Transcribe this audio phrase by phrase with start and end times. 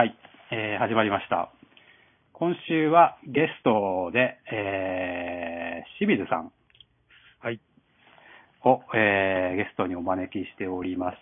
[0.00, 0.16] はい、
[0.50, 1.52] えー始まりました。
[2.32, 6.50] 今週はゲストで、えー、清水さん
[7.40, 7.60] はい。
[8.64, 11.16] を、えーゲストにお招きしております。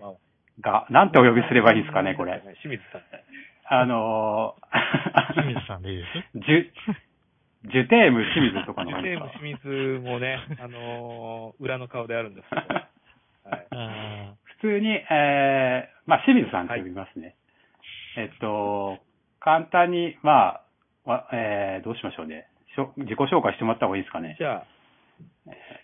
[0.00, 0.12] まあ
[0.60, 2.42] が、なんてお呼びすればいいですかね、これ。
[2.60, 3.02] 清水さん。
[3.72, 6.72] あのー、 清水さんでいいですジュ、
[7.70, 12.62] ジュテーム清水とかのジュテーム清水もね、あのー裏の顔であるんですけど。
[13.48, 13.66] はい。
[13.70, 17.36] あ普通に、えー、まあ、清水さんと呼びますね。
[18.20, 18.98] えっと、
[19.40, 20.60] 簡単に、ま
[21.06, 22.48] あ、わえー、どうしましょうね。
[22.76, 24.36] しょ自己紹介してもらった方がいいですかね。
[24.38, 24.66] じゃあ、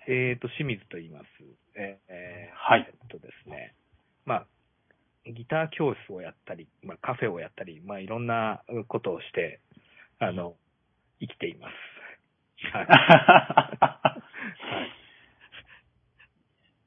[0.06, 1.26] えっ、と、清水と言います。
[1.74, 3.74] えーえーはいえっとですね、
[4.26, 4.46] まあ、
[5.32, 9.60] ギター教室をやったり、まあ、カフェをやったり、まあ、いろんなことをして、
[10.18, 10.54] あの、
[11.20, 11.72] 生きています。
[12.72, 12.86] はい。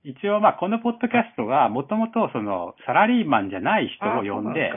[0.12, 4.72] 一応、まあ、このポッドキャストは、もともと、その、サラリーマンじゃない人を呼んで、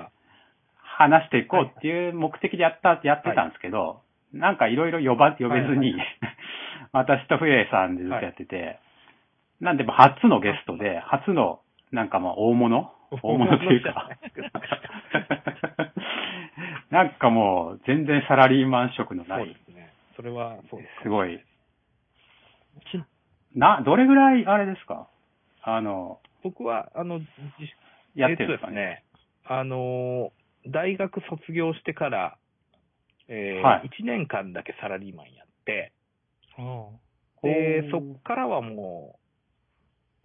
[1.02, 4.00] 話していこうっていう目的でやった、やってたんですけど、
[4.32, 6.06] なんかいろいろ呼ば、呼べずに、は い
[6.92, 8.78] 私とフエさんでずっとやってて、
[9.60, 11.60] なんで、初のゲストで、初の、
[11.92, 12.90] なんかまあ、大物？
[13.22, 14.08] 大物というか、
[16.90, 19.44] なんかもう、全然サラリーマン職のない。
[19.44, 19.92] そうで、すね。
[20.16, 21.02] それは、そうですか。
[21.02, 21.38] すごい、
[22.90, 23.04] ち
[23.54, 25.08] な、どれぐらい、あれですか？
[25.62, 27.28] あの、僕は、あの、自
[28.14, 29.04] やってるんですかね。
[29.46, 32.38] あのー大学卒業してから、
[33.28, 35.92] えーはい1年間だけサラリーマンやって、
[36.58, 36.88] あ
[37.42, 39.18] で、そっからはも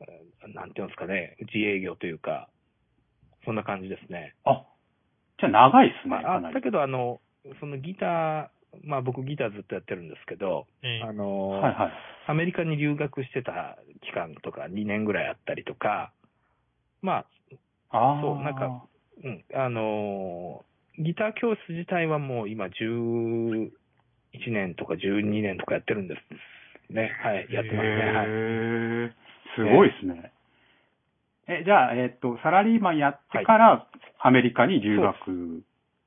[0.02, 2.50] う、えーなんていうんですかね、自営業というか、
[3.46, 4.36] そんな感じですね。
[4.46, 4.64] あ、
[5.40, 6.46] じゃあ長いっすね、まあ、かなり。
[6.48, 7.20] あったけど、あの、
[7.60, 8.50] そのギター、
[8.84, 11.92] まあ僕ギターずっとやってるんですけど、ええあのーはいはい。
[12.28, 16.12] アメリカに留学してた期間とか2年ぐらいあったりとか、
[17.02, 17.26] ま
[17.92, 18.22] あ、ああ。
[18.22, 18.84] そうなんか
[19.24, 20.68] うん、あのー
[21.00, 23.70] ギター教室自体はもう今11
[24.50, 27.12] 年とか12年とかやってるんですね。
[27.22, 27.96] はい、やってますね。
[28.12, 28.26] はい。
[29.56, 30.32] すごいですね。
[31.48, 33.88] え、じゃあ、えっと、サラリーマンやってから、
[34.20, 35.64] アメリカに留学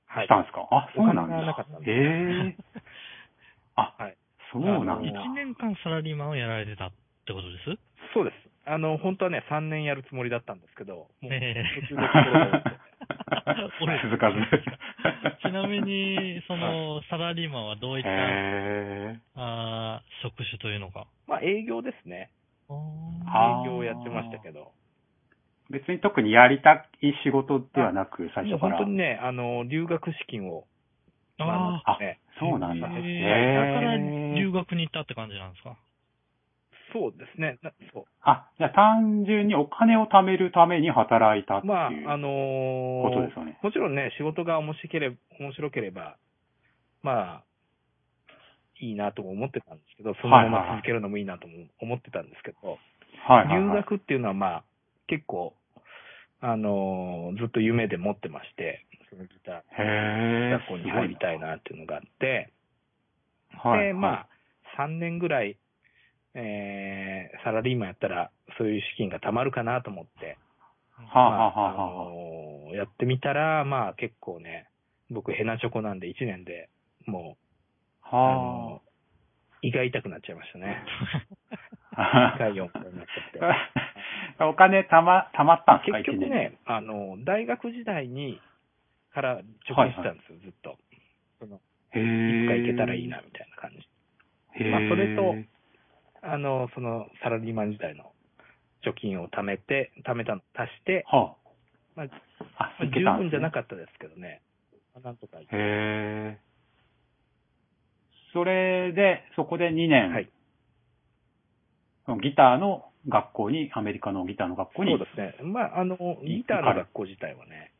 [0.07, 1.37] はいしたんですか、あ、そうなんだ。
[1.39, 2.57] へえ。
[3.77, 4.17] あ、はい
[4.53, 4.93] そうなんだ。
[4.95, 6.91] あの1年間サラリーマンをやられてたっ
[7.27, 7.79] てことです？
[8.13, 8.35] そうです。
[8.67, 12.03] あの、本当はね、3年やるつもりだったんですけど、もうええ途中で
[13.31, 14.39] 心が折れて俺続かず。
[15.49, 18.11] ちなみに、その、サラリーマンはどういった、
[19.37, 21.07] あー職種というのか。
[21.27, 22.31] まあ、営業ですね。
[22.71, 24.73] 営業をやってましたけど。
[25.71, 28.77] 別に特にやりたい仕事ではなく、最初から。
[28.77, 30.65] 本当にね、あの、留学資金を、
[31.39, 32.89] ああね、そうなんだ。
[32.89, 35.77] だからー留学に行ったって感じなんですか？
[36.93, 37.59] そうですね。
[37.63, 38.05] なそう。
[38.23, 41.73] あ、じゃあ単純にお金を貯めるために働いたっていう。
[41.73, 46.17] まあ、あのーことですよねもちろんね、仕事が面白ければ、面白ければ、
[47.03, 47.45] まあ、
[48.81, 52.79] いいなとも思ってたんですけど、そのまま続けるのもいいなとも思ってたんですけど、
[53.27, 54.65] はいはいはい、留学っていうのはまあ、
[55.07, 55.55] 結構、
[56.41, 62.51] あのーずっと夢で持ってまして、そのギター、学校に入りたいなっていうのがあって、
[63.63, 64.29] はい、で、まあ、
[64.79, 65.59] 3年ぐらい、
[66.35, 70.37] えーサラリーマンやったら、そういう資金が貯まるかなと思って、
[70.97, 74.69] はあ、まあはあはあはああのーやってみたら、まあ結構ね、
[75.11, 76.69] 僕ヘナチョコなんで1年で
[77.07, 77.37] も
[78.03, 78.91] う、あはのー
[79.63, 80.83] 胃が痛くなっちゃいましたね。
[81.93, 82.35] あ。
[82.37, 84.45] 胃が4回になっちゃって。
[84.45, 88.41] お金たま、たまったんですか結局ね、あの、大学時代に、
[89.13, 90.79] から貯金してたんですよ、ずっと。
[91.41, 91.61] その、
[91.93, 94.65] 一年いつか行けたらいいな、みたいな感じ。
[94.65, 95.35] まあそれと
[96.23, 98.13] あの、その、サラリーマン時代の
[98.85, 101.37] 貯金を貯めて、貯めたの足して、は
[101.95, 102.11] まあ、あ。
[102.57, 104.43] あ、まあいけたんですね十分じゃなかったですけどね。
[104.95, 106.39] まあなんとかへえ。
[108.33, 110.31] それで、そこで2年、はい。
[112.23, 115.35] ギターの学校に、アメリカのギターの学校に、そうですね。
[115.43, 117.73] まあ、あの、ギターの学校自体はね、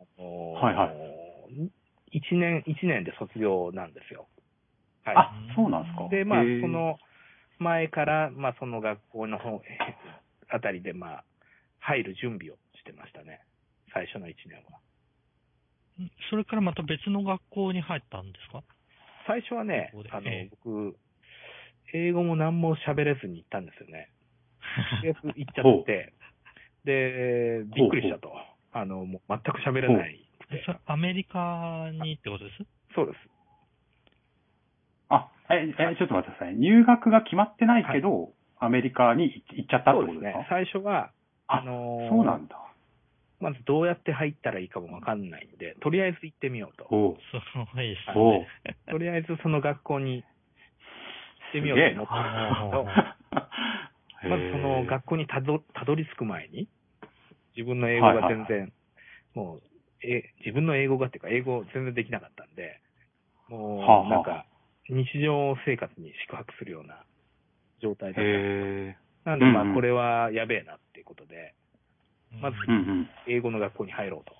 [0.00, 1.70] あのはいはい
[2.12, 4.28] 一年、一年で卒業なんですよ。
[5.04, 5.16] はい。
[5.16, 6.08] あ、そうなんですか。
[6.08, 6.98] で、まあそ、の
[7.58, 9.62] 前から、まあ、その学校の方、
[10.48, 11.24] あたりで、まあ、
[11.80, 13.40] 入る準備をしてましたね。
[13.92, 14.80] 最初の一年は。
[16.30, 18.62] それからまた別の学校に入ったんですか？
[19.26, 20.96] 最初はねあのええ、僕、
[21.94, 24.10] 英語も何も喋れずに行ったんですよね。
[25.36, 26.12] 行っちゃって、
[26.84, 28.36] で、びっくりしたと。
[28.72, 30.20] あの、もう全く喋れない
[30.64, 30.72] そ。
[30.72, 32.66] れアメリカにってことです？
[32.94, 33.28] そうです。
[35.08, 36.56] あ、え、え、ちょっと待ってください。
[36.56, 40.38] 入学が決まってないけど、アメリカに行っちゃったってことですか？
[40.38, 40.46] ね。
[40.48, 41.12] 最初は、
[41.46, 42.56] ああのーそうなんだ。
[43.38, 46.86] まずどうやって入ったらいいかもわかんないんで、とりあえず行ってみようと。
[46.90, 47.16] おう
[48.12, 48.76] すごいですね。
[48.90, 52.30] とりあえずその学校に行ってみようと思ったんで
[52.64, 52.86] すけど、
[54.30, 56.68] まずその学校にたどたどり着く前に、
[57.56, 58.72] 自分の英語が全然、
[59.34, 59.62] もう、
[60.02, 62.80] え、自分の英語がっていうか、英語全然できなかったんで、
[63.48, 64.46] もう、はあはあなんか、
[64.88, 67.04] 日常生活に宿泊するような
[67.80, 68.24] 状態だっ
[69.24, 69.30] た。
[69.30, 71.54] なんで、まあ、これはやべえなっていうことで、
[72.40, 72.56] まず。
[73.26, 74.34] 英語の学校に入ろうと。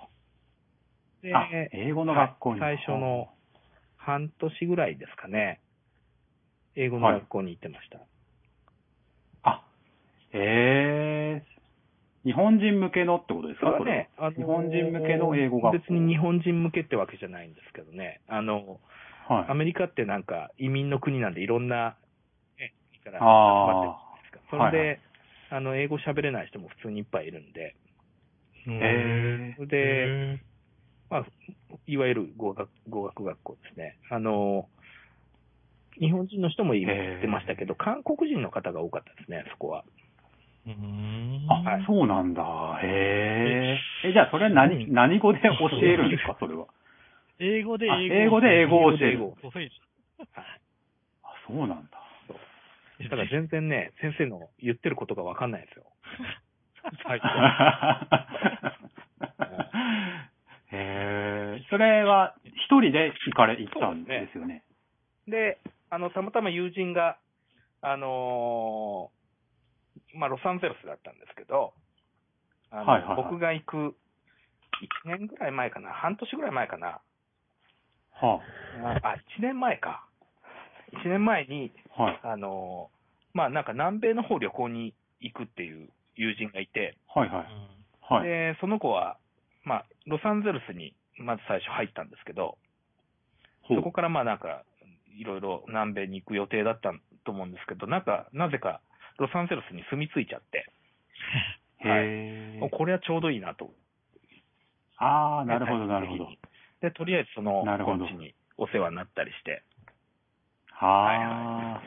[1.22, 2.60] で、あ、英語の学校に。
[2.60, 3.28] はい最初の
[3.96, 5.60] 半年ぐらいですかね、
[6.76, 7.98] 英語の学校に行ってました。
[9.42, 9.64] あ、
[10.32, 11.46] ええ
[12.24, 13.74] 日本人向けのってことですか？
[13.78, 15.78] それはね、あのー日本人向けの英語学校。
[15.78, 18.78] 別に日本人向けってわけじゃないんですけどね、あの、
[19.28, 19.50] はい。
[19.50, 21.96] アメリカってなんか移民の国なんでいろんな、
[22.58, 24.40] ね、国から集あまってるじゃないですか。
[24.50, 25.00] それで、はいはい
[25.48, 27.76] あの、英語喋れない人も普通にいっぱいいるんで、
[28.66, 30.40] うんへそれで、
[31.08, 31.26] まあ、
[31.86, 33.96] いわゆる語学語学学校ですね。
[34.10, 34.68] あの、
[36.00, 39.84] 日本人の人もいへーってましたけど、韓国人の方が多かったですね、そこは。
[40.66, 42.42] うーんあ、はいそうなんだ。
[42.82, 44.08] へえ。
[44.08, 46.66] え、じゃあそれ何、何語で教えるんですか、 それは。
[47.38, 49.36] 英語であ英語英語で英語を教える英語。
[49.40, 49.70] すごい
[50.18, 50.24] あ、
[51.46, 52.00] そうなんだ。
[52.98, 55.84] だから全然ね、先生の言ってることがわかんないんですよ。
[57.04, 57.26] 最初
[60.72, 61.64] へえ。
[61.68, 64.62] それは一人で行かれ、行ったんですよね。
[65.28, 65.58] で、
[65.90, 67.18] あの、たまたま友人が、
[67.82, 71.74] あのーまあ、ロサンゼルスだったんですけど、
[72.70, 73.76] あのはいはいはい僕が行く
[75.06, 77.00] 1年ぐらい前かな、半年ぐらい前かな、
[78.20, 78.40] は
[79.02, 80.04] あ、あ1年前か。
[81.04, 82.20] 1年前に、あ、はい。
[82.22, 82.96] あのー
[83.36, 87.46] まあ、なんか南米の方旅行に行くっていう友人がいて、はいはい。
[88.14, 88.28] はい。
[88.28, 89.18] で、その子は、
[89.62, 92.56] まあ、ロサンゼルスにまず最初入ったんですけど、
[93.68, 94.62] そこからまあなんか、
[95.18, 96.92] いろいろ南米に行く予定だった
[97.24, 98.80] と思うんですけど、なんか、なぜか、
[99.18, 100.70] ロサンゼルスに住み着いちゃって、
[101.84, 102.70] へえ。
[102.70, 103.70] これはちょうどいいなと。
[104.98, 106.28] ああ、なるほど、なるほど。
[106.80, 109.62] で、とりあえずその、なるほどこっちにお世話になったりして、
[110.72, 111.82] はあ。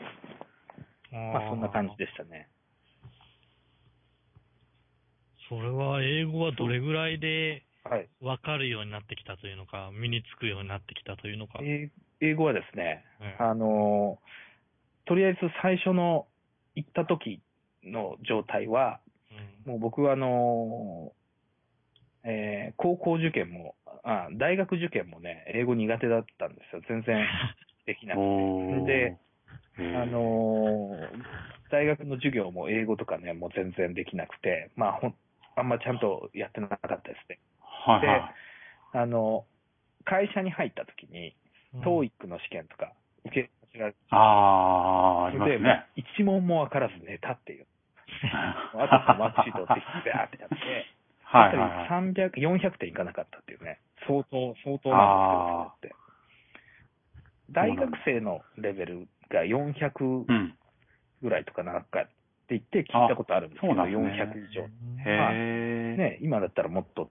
[1.12, 2.48] まあそんな感じでしたね。
[5.48, 8.08] それは英語はどれぐらいではい。
[8.20, 11.60] 分かるようになってきたというのか、身につくようになってきたというのか。
[11.62, 11.90] 英
[12.20, 13.04] 英語はですね、
[13.40, 14.30] うんあのー
[15.06, 16.28] とりあえず最初の
[16.76, 17.40] 行った時
[17.82, 19.00] の状態は、
[19.66, 23.74] うんもう僕はあのーえー高校受験も
[24.04, 26.82] あ、大学受験もね、英語苦手だったんですよ。
[26.88, 27.26] 全然
[27.86, 28.80] できなくて。
[28.86, 29.16] で、
[29.96, 35.14] あのー大学の授業も英語とかね、もう全然できなくて、まあほん、
[35.54, 37.38] あんまちゃんとやってなかったですね。
[37.60, 38.34] はいはい。
[38.92, 39.46] あの、
[40.04, 41.34] 会社に入った時に、
[41.74, 42.92] うん TOEIC の試験とか
[43.26, 45.86] 受けさせられて、ああ、ありますで、ね。
[45.94, 47.66] 一問もわからず寝たっていう。
[48.74, 50.56] あとはマークシートを適当にバーってやって、
[51.32, 51.78] はいはいはい。
[51.78, 55.94] やっぱり300、400点いかなかったっていうね、相当、相当なんで。
[57.50, 60.54] 大学生のレベルが400うん。
[61.22, 62.04] ぐらいとかなんかっ
[62.48, 64.62] て言って聞いたことあるんですけど、んね400以上。
[64.62, 64.68] へ
[65.06, 65.96] え。
[65.96, 67.10] ね、今だったらもっと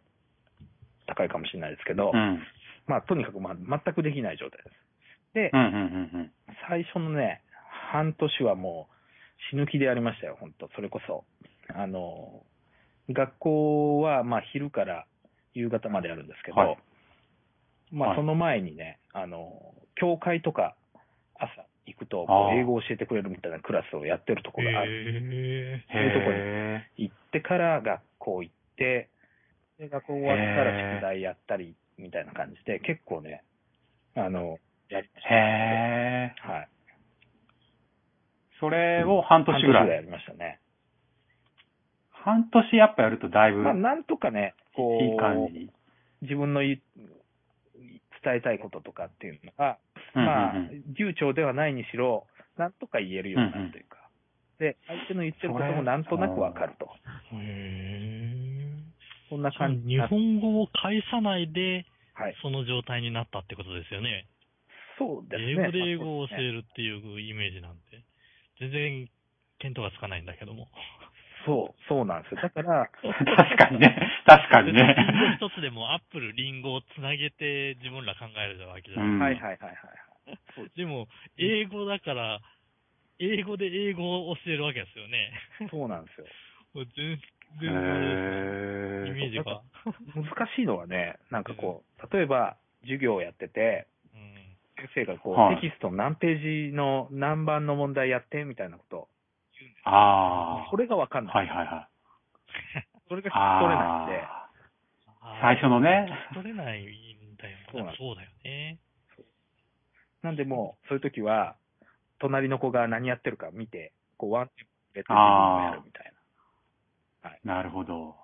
[1.05, 2.41] 高いかもしれないですけど、うん。
[2.87, 4.75] まあ、とにかく、まあ、全くできない状態です。
[5.33, 5.81] で、うんうんうん
[6.13, 6.31] うん。
[6.67, 7.41] 最初のね、
[7.91, 8.93] 半年はもう
[9.51, 11.23] 死ぬ気でやりましたよ、本当それこそ。
[11.73, 12.43] あの、
[13.13, 15.05] 学校は、まあ、昼から
[15.53, 16.77] 夕方まであるんですけど、はい
[17.91, 20.75] まあ、はいその前にね、あの、教会とか
[21.35, 24.91] 朝行くと、英語を教えてくれるみたいなクラスをやってるところがある。
[24.91, 29.09] へそういうとこにへ行ってから学校行って、
[29.79, 33.43] で、学校終わったら宿題やったり、みたいな感じで、結構ね、
[34.15, 35.35] あの、やりましえ。
[35.35, 36.51] へ。
[36.51, 36.69] はい。
[38.59, 39.89] それを半年ぐらい。
[39.89, 40.59] やりましたね。
[42.23, 45.71] 半年やっぱやるとだいぶまあ、なんとかね、こう、いい感じに。
[46.21, 46.81] 自分のい
[48.23, 49.77] 伝えたいこととかっていうのが、
[50.15, 50.53] うんうんうんまあ、
[50.97, 53.97] 流暢ではないにしろ、なんとか言えるようになるというか、
[54.59, 56.89] で、相手の言ってることもなんとなくわかると。
[57.33, 58.49] ーへ
[59.29, 62.35] そんなー感じに日本語を返さないで、はい。
[62.43, 64.27] その状態になったってことですよね。
[64.99, 65.51] そうですね。
[65.51, 66.53] 英語で英語を教える。
[66.59, 68.03] るっていうイメージなんて、
[68.59, 69.09] 全然
[69.63, 70.67] 見当がつかないんだけども。
[71.45, 72.41] そう、そうなんですよ。
[72.43, 72.89] だから、
[73.35, 74.11] 確かにね。
[74.25, 74.95] 確かにね。
[75.37, 79.07] 一つでもアップル、リンゴをつなげて自分ら考えるわけじゃない。
[79.09, 79.75] うんはいはいはいはい
[80.59, 80.71] はい。
[80.75, 82.39] でも、英語だから、
[83.19, 85.31] 英語で英語を教えるわけですよね。
[85.69, 86.27] そうなんですよ。
[86.73, 87.19] もう全
[87.59, 89.61] 全然イメへージが。
[90.15, 94.49] 難しいのはね、なんかこう、例えば授業をやってて、うん。
[94.77, 99.09] 先生がこう、はいテキストの何ページの何番の問題やってみたいなこと
[99.91, 101.33] あそれがわかんあ。
[101.33, 101.47] ない。
[101.47, 102.87] はいはいはい。
[103.09, 104.27] それが聞き取れないんで、
[105.41, 106.09] 最初のね。
[106.33, 108.79] 取れないんだよそうそうだよね。
[110.21, 111.55] なんでもう、そういう時は、
[112.19, 116.13] 隣の子が何やってるか見て、こう、ワンテンポ入れて自分もやるみたい
[117.43, 118.15] なるほど。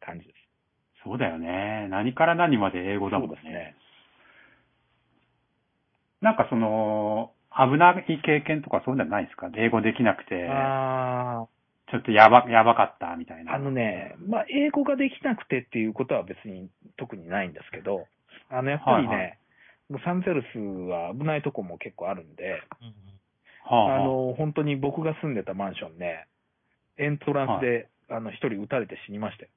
[0.00, 0.36] な感じです。
[1.04, 1.88] そうだよね。
[1.90, 3.36] 何から何まで英語だもんね。
[3.36, 3.76] そうですね
[6.20, 9.50] なんかその、危ない経験とかそういうのはないですか？
[9.54, 11.46] 英語できなくて、あ
[11.90, 13.54] ちょっとやば、やばかったみたいあ、な。
[13.54, 18.06] あのね、まあ、英語ができなくてっていうことは別に特にないんですけど、
[18.50, 19.38] あの、やっぱりね、はいはい
[19.90, 22.62] ロサンゼルスは危ないとこも結構あるんで。
[23.64, 26.26] はあはああの、本当に僕が住んでたマンションね、
[26.96, 29.50] エントランスで、あの、一人撃たれて死にましたよ。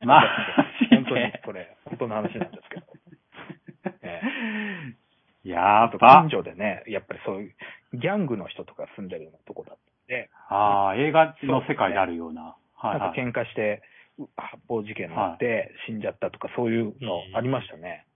[0.00, 2.86] まあ、 本当に、これ、本当の話なんですけど。
[4.02, 5.01] ええ
[5.48, 6.30] やあとば近。
[6.30, 7.54] 所でね、やっぱりそういう、
[7.94, 12.56] ギャングの人とか住んでるようなとこだったんで、ああ、映画の世界であるような。
[12.74, 13.18] はいなんかはい。
[13.18, 13.82] 喧嘩して、
[14.18, 18.06] う発砲事件になって死んじゃったとか、そういうのありましたね。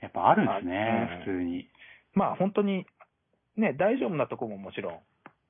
[0.00, 1.68] やっぱあるんですねあ、普通に。
[2.12, 2.86] まあ本当に、
[3.56, 4.98] ね、大丈夫なとこももちろん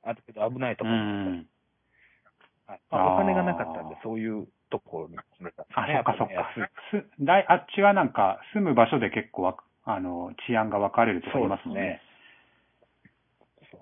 [0.04, 1.47] あるけど、危ないとうこもあったりん。
[2.66, 5.95] はいまあ、お金がなかったんでそういうところに住めたんですあ、ね。
[5.95, 6.50] そっかそっか。
[6.90, 12.00] すだいあっちはなんか、住む場所で結構わあの、治安が分かれるとか言いますね。
[13.70, 13.80] そう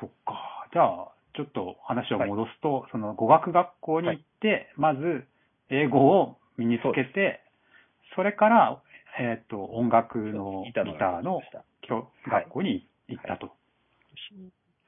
[0.00, 0.68] そっか。
[0.72, 5.24] じゃあ、ちょっと話を戻すと、その語学学校に行って、まず
[5.70, 7.40] 英語を身につけて、
[8.14, 8.82] それから、
[9.18, 11.40] えっ、と、音楽のギターの
[11.82, 13.50] 教学校に行ったと。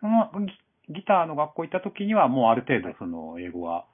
[0.00, 0.52] そのギ
[0.94, 3.84] ギターの学校行った時には、もうある程度その英語は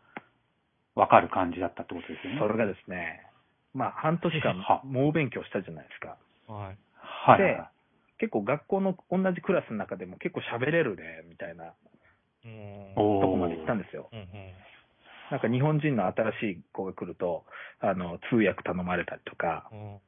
[0.95, 2.39] 分かる感じだったってことですよね。
[2.41, 3.23] それがですね、
[3.75, 6.17] まあ半年間は猛勉強したじゃないですか。
[6.53, 6.79] はい。
[6.97, 7.71] はいはいはい。
[8.19, 11.75] 結構学校の同じクラスの中でも結構喋れるね、みたいな
[12.45, 12.93] うん。
[12.97, 14.09] おとこまで行ったんですよ。
[14.13, 14.27] うんうん。
[15.31, 17.45] なんか日本人の新しい子が来ると、
[17.81, 19.99] あの、通訳頼まれたりとか、うん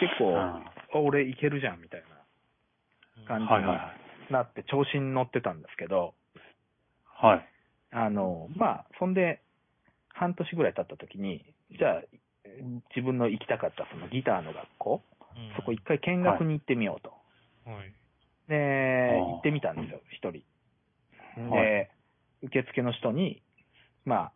[0.00, 6.14] 結構、う んあ俺いけるじゃん、みたいな感じになって調子に乗ってたんですけど、
[7.04, 7.48] はい。
[7.90, 9.42] あの、まあ、そんで、
[10.10, 11.44] 半年ぐらい経った時に、
[11.76, 12.02] じゃあ、
[12.94, 17.12] 自分の行きたかったそのギターの学校、うんそこ一回見学に行ってみようと。
[17.64, 17.94] はい。
[18.48, 20.42] で、行ってみたんですよ、一人。
[21.48, 21.90] はで、
[22.42, 23.40] 受付の人に、
[24.04, 24.32] ま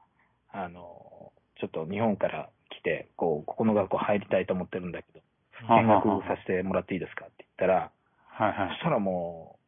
[0.53, 5.21] あ、あの、ちょっと日本から来て、こう、ここの学校入りたいと思ってるんだけど、
[5.67, 7.91] は見学させてもらっていいですかって言ったら、
[8.27, 8.69] はいはい。
[8.69, 9.59] そしたらも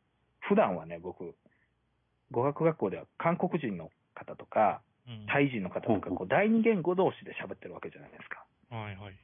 [0.45, 1.35] う、普段はね、僕、
[2.31, 4.94] 語学学校では韓国人の方とか、うん
[5.29, 8.45] タイ人の方とか、こう第二言語同士で喋ってるわけじゃないですか。
[8.71, 9.17] はいはい。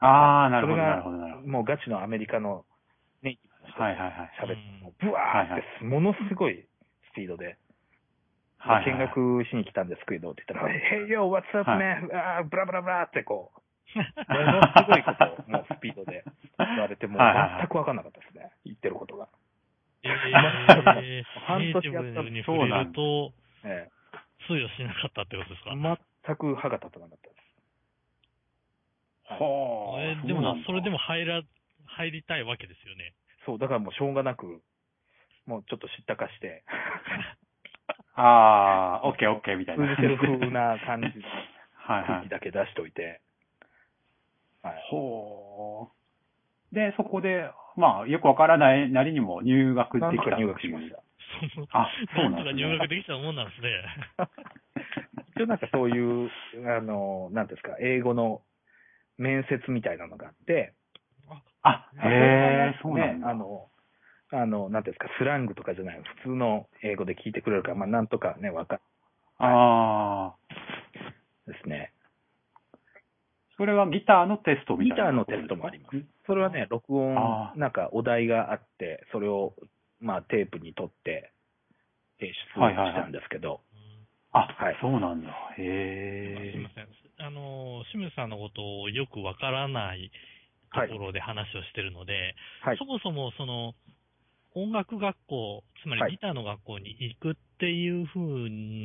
[0.00, 1.48] ああ、なるほど、それがなるほど、なるほど。
[1.48, 2.64] もうガチのアメリカの
[3.22, 4.30] ネイティブの人はいはいはい。
[4.42, 6.66] 喋って、もうブワーって、ものすごい
[7.12, 12.10] スピードで、はいはい見学しに来たんですけどって言ったら、Hey yo, what's up, はい man?
[12.10, 13.60] あーブラブラブラってこう、
[13.94, 14.02] も
[14.42, 16.24] のすごいことをもうスピードで
[16.58, 19.28] 言われて、もう全く分かんなかったですね、言ってることが。
[20.02, 23.32] えー、 半年やったィブに触れると、
[23.64, 23.88] え
[24.46, 25.70] 通用しなかったってことですか？
[25.72, 27.46] え、全く歯が立たなかったです。
[29.28, 29.38] は
[30.00, 31.42] えーでもな、それでも入ら、
[31.86, 33.14] 入りたいわけですよね。
[33.44, 34.62] そう、だからもうしょうがなく、
[35.46, 36.64] もうちょっと知ったかして、
[38.14, 39.86] ああ、オッケーオッケーみたいな。
[39.86, 41.28] 通じてる風な感じの
[41.74, 42.06] はいはい。
[42.06, 43.20] 空気だけ出しといて、
[44.62, 44.82] はい。
[44.90, 45.90] ほ
[46.72, 46.74] う。
[46.74, 50.06] で、そこで、まあ、よくわからないなりにも入学できた。
[50.06, 51.02] なんとか入学しました。
[51.54, 53.82] そ のあそうなんんですね入学できたもんなんですね。
[55.36, 56.30] 一応なんかそういう、
[56.76, 58.42] あの、なんですか、英語の
[59.18, 60.74] 面接みたいなのがあって、
[61.62, 63.28] あ、へえ、そうなねん、だ。
[63.30, 63.68] あの、
[64.32, 68.80] あの、なんですか、スラングとかじゃない、普通の英語で聞いてくれるから、まあ、なんとかね、わか
[69.38, 70.36] ああ。
[71.46, 71.92] るですね。
[73.56, 75.04] それはギターのテストみギたいな。
[75.06, 75.96] ターのテストもあります。
[76.26, 79.54] それはね、録音なんかお題があって、それを、
[80.00, 81.32] まあ、テープに取って、
[82.18, 83.60] 提出したんですけど、
[84.32, 85.32] あ、はいそうなんだ。
[85.56, 86.70] すいへえま。
[86.74, 86.88] せん。
[87.18, 90.10] あの、清水さんのことをよくわからない
[90.72, 92.84] ところで話をしてるので、はいそ。
[92.84, 93.74] もそもその、
[94.54, 98.20] 音楽学校、つまはいりギターの学校に行くっていう風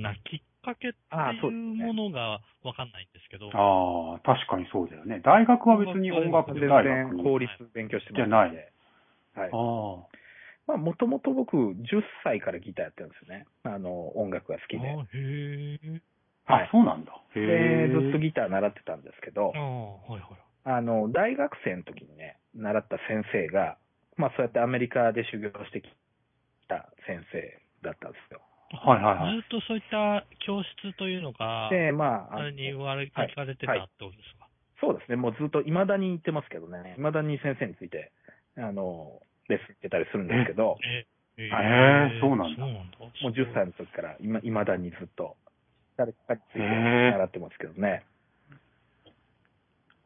[0.03, 5.22] なきっかけってあいうものがわかんないんですけど、ああ、確かにそうだよね。
[5.24, 7.24] 大学は別に音楽全大然学に。
[7.24, 8.50] 法律勉強してますじゃない。
[9.36, 9.50] はい。
[9.51, 10.08] あま
[10.71, 13.45] まあ、もともと僕、10歳からギターやってるんですよね。
[13.63, 14.87] あの、音楽が好きで。
[14.87, 16.01] あへえ。
[16.45, 17.11] はいあ、そうなんだ。
[17.35, 17.87] へで、え。
[17.87, 20.29] ずっとギター習ってたんですけどあ、あ、はいはい。
[20.63, 23.77] あの、大学生の時にね、習った先生が、
[24.17, 25.87] まあそうやってアメリカで修行してき
[26.67, 28.41] た先生だったんですよ。
[28.71, 29.41] はいはいはい。
[29.41, 34.47] ずっとそういった教室というのが、で、まあ、あのあれに言われ、聞かれてたはいってことですか、
[34.79, 38.11] そうですね、もうずっと未だに言ってますけどね、未だに先生について、
[38.57, 39.19] あの、
[39.51, 41.05] レッスン受けたりするんですけど、え、
[41.38, 42.98] えへえそうなんだそうなんだ。
[43.00, 45.36] もう10歳の時から今未だにずっと、
[45.98, 48.03] 誰かについて習ってますけどね。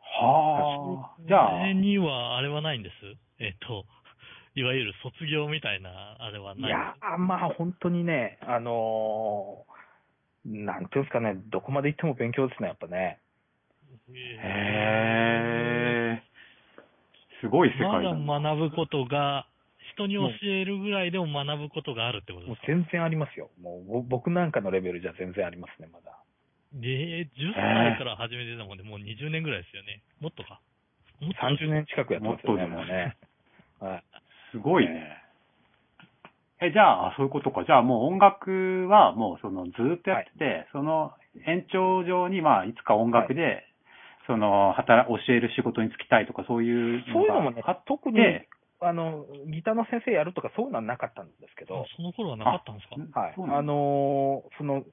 [0.02, 1.22] はあ。
[1.28, 2.94] じゃあそ、れには、あれはないんです？
[3.40, 3.86] えっ、と、
[4.56, 6.72] いわゆる卒業みたいな、あれはいない？
[6.72, 9.76] やー、まあ本当にね、あのー
[10.46, 13.18] なんていうんですかね、どこまで行っても勉強ですね、やっぱね。
[14.10, 15.65] へえ。
[17.46, 18.40] すごい世ま界だな。
[18.42, 19.46] だ学ぶことが、
[19.94, 22.68] 人に教えるぐらいでも学ぶことがあるってこともうですか？
[22.74, 23.50] 全然ありますよ。
[23.62, 26.18] もうぼ僕なんかのレベルじゃ全然ありますね、まだ。
[26.76, 30.02] えー、10歳から始めてたもんで、もう20年ぐらいですよね。
[30.20, 30.60] もっとか？
[31.22, 31.86] もっと30年？
[31.86, 33.16] 近くやってますよね、もっともうね。
[33.80, 34.04] はい。
[34.52, 35.22] すごいね。
[36.62, 37.64] え、じゃあ、あそういうことか。
[37.66, 41.12] じゃあもう音楽はもうそのずっとやってて、その
[41.46, 43.64] 延長上にまあいつか音楽で、
[44.28, 48.50] その働、教える仕事に就きたいとかそういうそういうのもね特にて、、
[48.82, 53.20] あの、ギターの先生やるとかそういうのはなかったんですけあど、その頃はなかったんですか？
[53.20, 53.34] はい。
[53.38, 54.84] あのーその、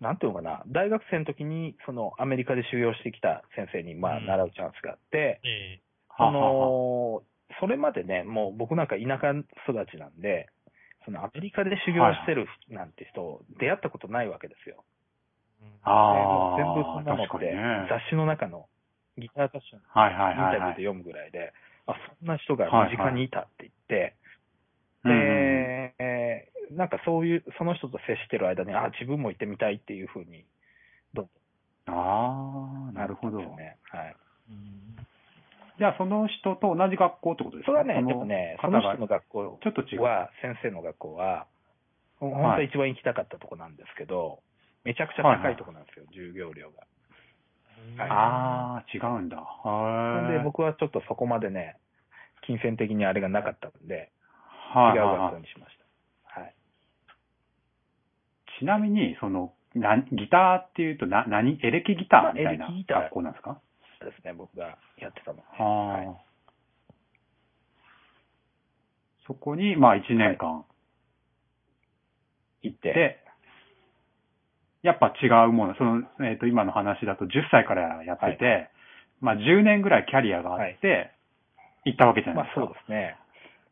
[0.00, 4.26] なんていうのかな、大学生の時に、その、アメリカで修行してきた先生に、まあ、うん。
[4.26, 5.80] 習うチャンスがあって、え
[6.16, 7.22] そはははの、
[7.60, 9.32] それまでね、もう僕なんか田舎
[9.70, 10.48] 育ちなんで、
[11.04, 14.84] そのアメリカで修行してるなんて人、出会ったことないわけですよ。
[15.60, 17.56] えうんあでもう全部そあ、んなのって。
[17.88, 18.66] 雑誌の中の、
[19.16, 20.76] ギター雑誌のはいはいはい、インタビューはい。
[20.76, 21.52] で読むぐらいで、
[21.86, 24.14] あ、そんな人が身近にいたって言って、
[25.04, 30.44] うんうんで、えーなんかそういう、その人と接してる間に、あ、自分も行ってみたいっていうふうに、
[31.14, 31.28] どん
[31.86, 33.38] ああ、なるほど。
[33.56, 33.78] ね。
[33.90, 34.16] はい。
[34.50, 35.06] うん
[35.78, 37.70] じゃあその人と同じ学校ってことですか？
[37.70, 40.02] それはね、でもね、その人の学校ちょっと違う。
[40.02, 41.46] は、先生の学校は、
[42.18, 44.40] 本当は一番行きたかったとこなんですけど、
[44.88, 46.80] めちゃくちゃ高いとこなんですよ、授業料が。
[46.80, 49.36] はいああ、違うんだ。
[49.36, 50.22] はい。
[50.24, 51.76] なんで僕はちょっとそこまでね、
[52.46, 54.10] 金銭的にあれがなかったんで、
[54.72, 55.76] はい違うはいはい学校にしまし
[56.34, 56.40] た。
[56.40, 56.54] はい。
[58.60, 61.58] ちなみに、その、なギターっていうと、な、何？
[61.62, 63.60] エレキギターみたいなまあエレキギター学校なんですか？
[64.00, 65.38] ですね、僕がやってたの。
[65.52, 66.24] はあ、
[69.26, 70.64] そこに、まあ、1年間
[72.62, 73.18] 行って、で、
[74.82, 78.70] やっぱ違うもの、その、えっ、と、今の話だと10歳からやってて、
[79.20, 81.10] まあ、10年ぐらいキャリアがあって、
[81.84, 82.60] 行ったわけじゃないですか。
[82.60, 83.16] まあそうですね。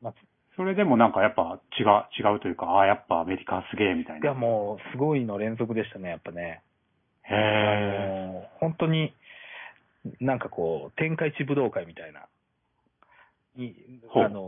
[0.03, 0.15] まあ、
[0.57, 4.27] それでもなんかやっぱ違う、違うというか、ああ、やっぱアメリカすげえみたいな。
[4.27, 6.63] いやもう、すごいの連続でしたね、やっぱね。
[7.25, 8.49] へえ。
[8.59, 9.15] 本当に、
[10.21, 12.27] なんかこう、天下一武道会みたいな、
[13.57, 13.75] に、
[14.15, 14.43] あの、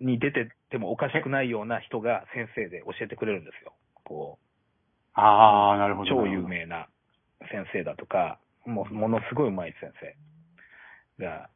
[0.00, 3.72] に出ててもおかしくないような人が先生で教えてくれるんですよ。
[4.04, 4.38] こ
[5.14, 6.10] ああ、なるう、ほど。
[6.10, 6.42] 超有。
[6.42, 6.88] 名な
[7.50, 9.92] 先生だとか、もう、ものすごい上手い先
[11.18, 11.48] 生が、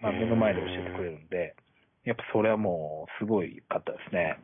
[0.00, 1.54] まあ、目の前で教えてくれるんで、
[2.04, 4.38] やっぱそれはもう、すごいかったですね。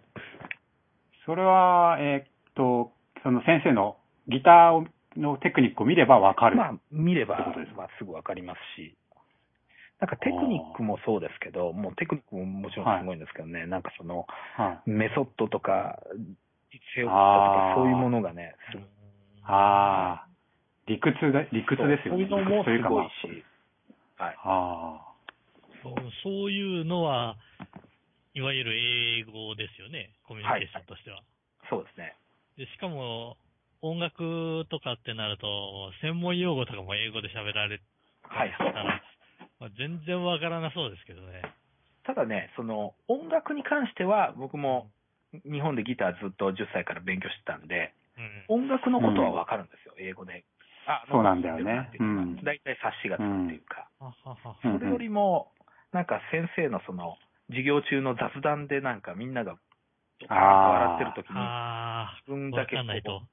[1.26, 3.96] それは、えーっと、その先生の
[4.28, 6.56] ギターをのテクニックを見ればわかる。
[6.56, 7.38] まあ、見れば
[7.76, 8.96] まあ、すぐわかりますし、
[10.00, 14.90] なんかテクニックもそうですけど、もうテクニックももちろんすごいんですけどね、なんかその、はい。
[14.90, 15.98] メソッドとか、
[16.72, 18.86] 実用とあーか、そういうものがね、すごい
[19.44, 20.28] ああ、
[20.86, 22.16] 理屈で、理屈ですよね。
[22.16, 23.44] そういうのもすごいし、
[24.16, 24.36] はい。
[24.44, 25.00] あ
[25.82, 27.36] そうそういうのは、
[28.34, 31.22] いわゆる英語ですよね、コミュニケーションとしては。
[31.70, 32.14] そうですね。
[32.56, 33.36] でしかも、
[33.80, 37.80] 音楽とかってなると、専門用語とかも英語で喋られ
[38.22, 38.54] はい。
[38.58, 39.02] たら、
[39.60, 41.42] まあ、全然わからなそうですけどね。
[42.04, 44.90] ただね、その、音楽に関しては、僕も
[45.44, 47.94] 日本でギターずっと10歳から勉強してたんで、
[48.48, 48.66] うん。
[48.66, 50.44] 音楽のことはわかるんですよ、英語で。
[50.86, 51.90] あそうなんだよね
[52.42, 53.88] 大体察しがつくっていうか。
[54.62, 55.52] それよりも、
[55.92, 59.56] なんか先生のその、授業中の雑談でなんかみんなが、
[60.28, 61.34] 笑ってる時に、
[62.26, 63.20] 自分だけかんないと。
[63.20, 63.26] こ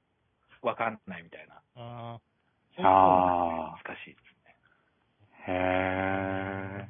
[0.64, 1.54] うわかんないみたいな。
[1.76, 2.18] あ
[2.78, 4.56] あ難しいですね。
[5.48, 5.54] あ、へ
[6.84, 6.88] え、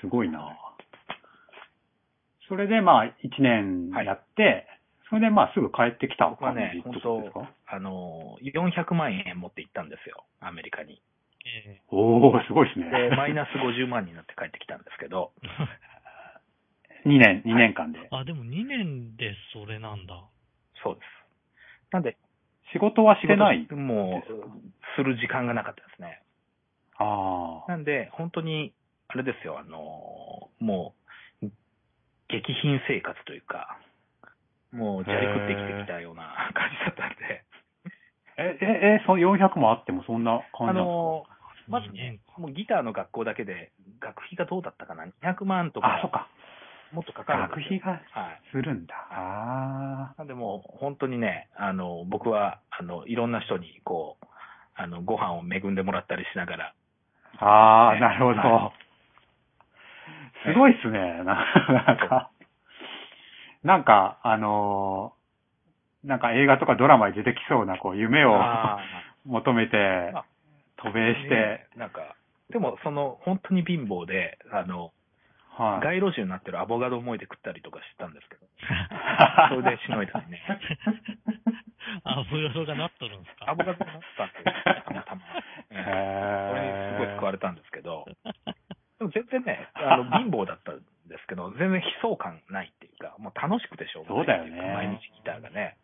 [0.00, 0.67] すごいな。
[2.48, 4.66] それでまあ、1年やって、
[5.08, 7.52] それでまあ、すぐ帰ってきた僕はね感じってことですか？
[7.66, 11.00] あの、400万円持って行ったんですよ、アメリカに。
[11.46, 12.90] えおおすごいですね。
[12.90, 15.32] で、マイナス50万になって帰ってきたんですけど、
[17.06, 18.08] 2年、2年間で。
[18.10, 20.20] あ、でも2年でそれなんだ。
[20.82, 21.04] そうです。
[21.92, 22.16] なんで、
[22.72, 23.66] 仕事はしてない。
[23.70, 24.60] もう、
[24.96, 26.22] する時間がなかったですね。
[26.96, 27.70] ああ。
[27.70, 28.74] なんで、本当に、
[29.08, 30.97] あれですよ、あの、もう、
[32.28, 33.78] 激貧生活というか、
[34.72, 37.44] もう、砂利食って生きてきたような感じだったんで、
[38.36, 41.02] え、え、え、その400もあってもそんな感じあなんですか？
[41.02, 41.24] の、
[41.68, 46.28] まずね、もうギターの学校だけで、学費がどうだったかな ?200 万とか、あ、そっか。
[46.92, 48.40] もっとかかる学費がはい。
[48.52, 48.94] するんだ。
[49.10, 54.26] あなんでもう、本当にね、あの、僕は、あの、いろんな人に、こう、
[54.74, 56.74] あの、ご飯を恵んでもらったりしながら、
[57.40, 57.88] あ。
[57.90, 58.72] あなるほどは。
[60.44, 61.22] すごいっすね。
[61.24, 61.44] な
[61.86, 62.30] なんか、
[63.62, 65.18] なんか、あのー
[66.04, 68.78] なんか映画とかドラマに出てきそうな、こう、夢をあ
[69.26, 69.76] 求めて
[70.14, 70.24] あ、
[70.76, 72.14] 渡米ーして、なんか、
[72.50, 74.92] でも、その、本当に貧乏で、あの、
[75.58, 75.98] はい。
[75.98, 78.46] 街路樹になってるアボカド思いで食ったりとかしてたんですけど、
[79.50, 80.40] それでしのいだりね。
[82.04, 85.22] あ、ブロがなっとるんですかアボカドになったんですよ、たまたま。
[85.70, 88.06] ええへこれにすごい救われれたんですけど、
[89.10, 94.74] 全然ね、あの、 貧乏だったんですけど、全然悲壮感ないっていうか、もう楽しくてしょうがないっていそうだよね。
[94.74, 95.76] 毎日ギターがね、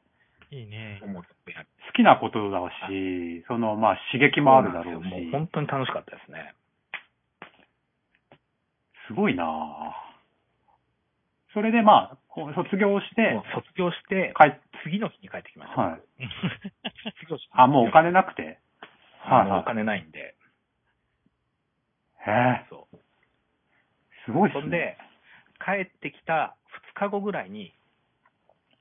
[0.51, 1.01] いいね。
[1.03, 5.09] 思ってやる好きなことだし、その、まあ、刺激もあるだろうし。
[5.09, 6.55] もう、本当に楽しかったですね。
[9.09, 9.45] すごいな。
[9.45, 10.05] ぁ
[11.53, 13.31] それでまあ、こう卒業して。
[13.31, 15.81] もう、卒業して、帰っ次の日に帰ってきました。
[15.81, 16.01] はい。
[17.21, 18.59] 次の日あ、もうお金なくて。
[19.21, 19.61] はいはい。
[19.61, 20.37] お金ないんで、
[22.27, 22.67] へえ、
[24.35, 24.61] ごいっすね。
[24.61, 24.99] そんで、
[25.65, 26.57] 帰ってきた
[26.95, 27.75] 2日後ぐらいに、はい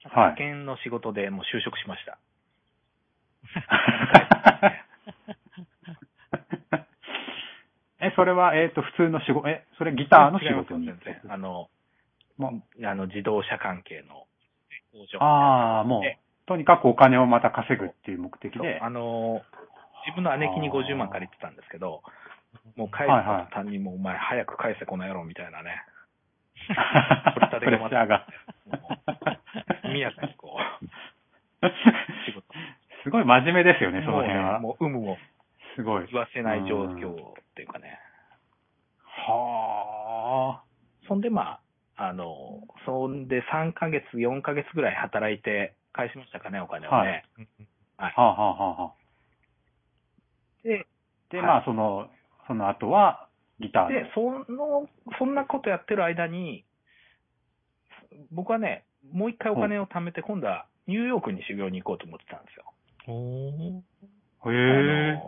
[0.06, 2.18] 派遣の仕事でもう就職しました。
[8.02, 10.92] え、それは、えっ、と、普通の仕事、え、それギターの仕事に。
[11.30, 11.70] あの、
[12.38, 12.50] ま
[12.84, 14.28] あの、自動車関係の
[14.92, 18.82] 工場ああ、もうで、とにかくお金をまた稼ぐっていう目的で。
[18.82, 19.42] あの、
[20.06, 22.04] 自分の姉貴に50万借りてたんですけど、
[22.76, 25.84] もう帰っはいはいた途端にもうお前早く返せこの野郎みたいなね、
[26.68, 28.28] プ取り立てがまたが。
[28.66, 29.14] もう
[29.82, 31.66] 速やかにこう。
[33.04, 34.60] すごい真面目ですよね、その辺は。
[34.60, 35.18] もうね、もう有無を
[35.76, 36.08] すごい。
[36.08, 38.00] 言わせない状況っていうかね。
[39.04, 40.62] は
[41.08, 41.60] そんでま
[41.98, 47.26] あ、あの、そんで3ヶ月、4ヶ月ぐらい働いて返しましたかね、お金をね。
[47.98, 48.06] あ。
[48.06, 48.94] はあ、はあはあはあ、
[50.64, 50.88] で、
[51.30, 52.10] で、はいまあ、その、
[52.48, 53.28] その後は、
[53.60, 54.88] ギターで、その、
[55.20, 56.66] そんなことやってる間に、
[58.32, 62.74] 僕はね、もう一回お金を貯めて、今度はニューヨークに修行に行こうと思ってたんですよ。
[63.08, 64.52] おー。
[64.52, 65.22] へえ。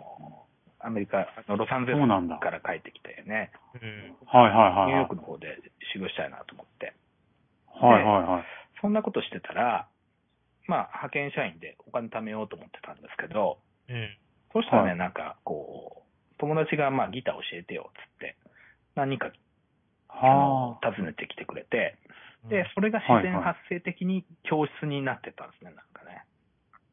[0.80, 3.50] アメリカ、あのロサンゼルスから帰ってきてね、
[3.82, 4.16] うん。
[4.26, 4.86] はいはいはい。
[4.86, 5.58] ニューヨークの方で
[5.92, 6.94] 修行したいなと思って。
[7.74, 8.44] はいはいはい。
[8.80, 9.88] そんなことしてたら、
[10.68, 14.16] まあ、派遣社員でお金貯めようと思ってたんですけど、うん。
[14.52, 16.05] そしたらね、はいなんか、こう、
[16.38, 18.36] 友達が、まあ、ギター教えてよ、つって、
[18.94, 19.32] 何人か、
[20.08, 21.96] あのは訪ねてきてくれて、
[22.48, 26.24] で、それが自然発生的に教室になってったんですね、なんかね。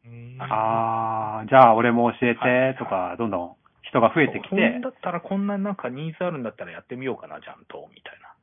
[0.06, 0.46] うんあ。
[0.46, 8.34] ああ、じゃあ俺も教えてとか、どんどん人が増えてきてだったら、こんななんかニーズあるんだったらやってみようかな、ちゃんと、みたいな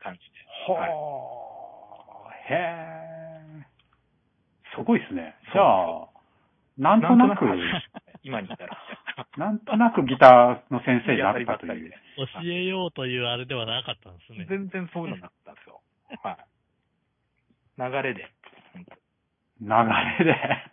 [0.00, 0.72] 感じで。
[0.72, 3.66] はいはあ、へえ。
[4.72, 5.34] すそごいですね。
[5.52, 6.06] じゃあ、
[6.78, 7.44] なんとなく、
[8.22, 8.70] 今に至る。
[9.36, 11.92] なんとなくギターの先生になったという。
[12.16, 14.46] 教えようというあれではなかったんですね。
[14.48, 15.80] 全然そういうのなかったんですよ。
[16.22, 16.36] はい。
[17.78, 18.28] 流れで。
[19.60, 19.68] 流
[20.18, 20.36] れで。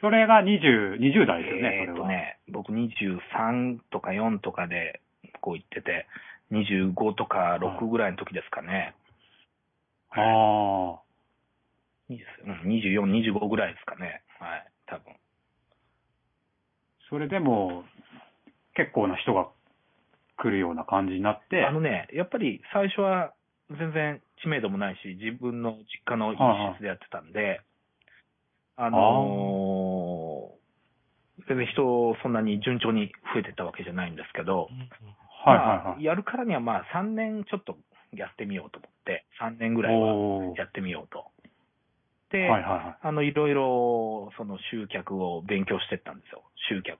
[0.00, 1.82] それが20、20代ですよね、それは。
[1.82, 5.00] えーとね、僕23とか4とかで
[5.40, 6.06] こう言ってて、
[6.52, 8.94] 25とか6ぐらいの時ですかね。
[10.10, 11.00] ああ。
[12.10, 14.22] 20うん24、25ぐらいですかね。
[14.40, 15.14] はい、多分。
[17.10, 17.84] それでも、
[18.74, 19.48] 結構な人が
[20.38, 23.34] 来るような感じになって、あのね、やっぱり最初は
[23.68, 26.38] 全然知名度もないし、自分の実家の一
[26.76, 27.60] 室でやってたんで、
[28.76, 30.60] あのー
[31.48, 34.68] 全然人そんなに順調に増えてったわけじゃないんですけど、
[35.44, 36.04] はいまあはいはい。
[36.04, 37.76] やるからにはまあ3年ちょっと
[38.12, 41.26] やってみようと思って、3年ぐらいはやってみようと。
[42.30, 42.96] で、はいはいはい。
[43.02, 46.42] あの、いろいろ、その集客を勉強してったんですよ。
[46.68, 46.98] 集客。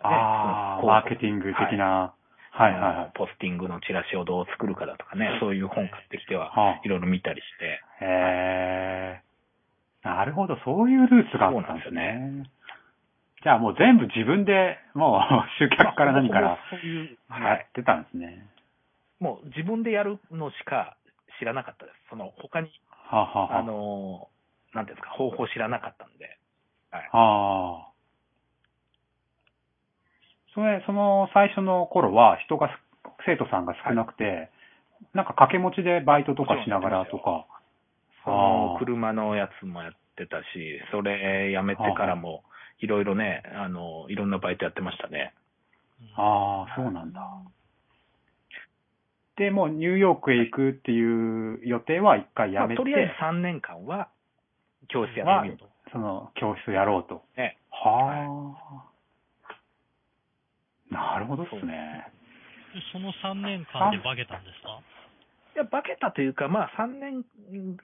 [0.00, 2.12] ああ、ねマーケティング的な。
[2.50, 3.10] はいはいはい。
[3.14, 9.22] ポスティングのチラシをどう作るかだとかね、そういう本買ってきては、はあいろいろ見たりして、へえ。
[10.02, 12.50] なるほど、そういうルーツがあったんですそうなね。
[13.42, 15.20] じゃあもう全部自分で、もう
[15.58, 16.58] 集客から何からや
[17.28, 17.66] はい。
[17.68, 18.46] ってたんですね。
[19.18, 20.96] もう自分でやるのしか
[21.38, 21.98] 知らなかったです。
[22.10, 24.33] その他に、はあ、はあはあのー
[24.74, 26.38] なんていうんですか、方法知らなかったんで。
[26.90, 27.08] はい。
[27.12, 27.94] ああ。
[30.54, 32.72] それ、その最初の頃は人がす、
[33.26, 34.50] 生徒さんが少なくて、
[35.12, 37.46] なんか掛け持ちでバイトとかしながらとか。
[38.24, 42.42] その車のやつもやってたし、それやめてからも、
[42.80, 45.34] いろいろね、あの、いろんなバイトやってましたね。
[46.16, 47.20] ああ、そうなんだ。
[49.36, 54.08] で、もうニューヨークへ行くっていう予定は一回やめて、まあとりあえず3年間は、
[54.88, 55.68] 教室やってみようと。
[55.92, 57.24] その教室やろうと。
[57.36, 57.58] ね。
[57.70, 58.94] はあ。
[60.90, 62.06] なるほどっすね。
[62.74, 64.80] でその3年間で化けたんですか？
[65.54, 67.24] いや、化けたというか、まあ、3年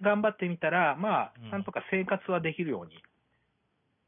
[0.03, 3.01] 頑張ってみたら、まうんあ、なんとか生活はできるように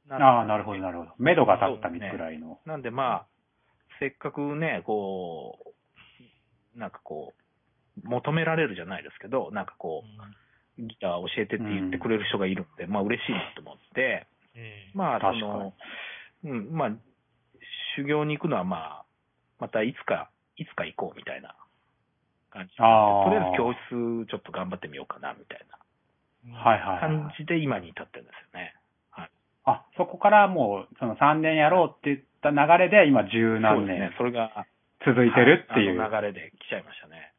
[0.09, 1.12] なああ、なるほど、なるほど。
[1.18, 2.59] 目処が立ったみくらいの。
[2.66, 3.26] なんで、まあ、
[4.00, 5.59] せっかくね、こ
[6.74, 7.35] う、なんかこ
[8.02, 10.09] う、求められるじゃないですけど、なんかこう、
[10.78, 15.74] ギター教えてって言ってくれる人がいるんで、まあ嬉しいなと思って、ええまあ、そ確かの、
[16.44, 16.90] うん、まあ、
[17.96, 19.04] 修行に行くのはまあ、
[19.61, 21.54] またいつか、いつか行こうみたいな
[22.50, 22.82] 感じで。
[22.82, 25.78] ああとりあえず教室ちょっと頑張ってみようかな、みたいな
[26.50, 27.00] はいはい、はい。
[27.00, 28.74] 感じで今に至ってるんですよね。
[29.11, 29.30] はい。
[29.64, 34.18] あ、そこからもう、その3年やろうって言った流れで、今十何そうですね年。
[34.18, 34.66] それが、
[35.06, 35.98] 続いてるっていう。
[35.98, 37.32] はい流れで来ちゃいましたね。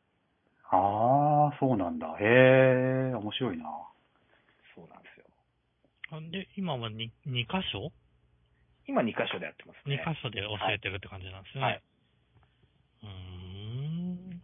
[0.75, 2.07] ああ、そうなんだ。
[2.19, 3.65] へえ、面白いな。
[4.75, 5.25] そうなんですよ。
[6.17, 7.91] あで、今は 2, 2箇所？
[8.87, 10.03] 今2箇所でやってます ?2 ね。
[10.05, 11.63] 箇所で教えてるって感じなんですね。
[11.63, 11.81] はい。
[13.03, 14.41] うーん。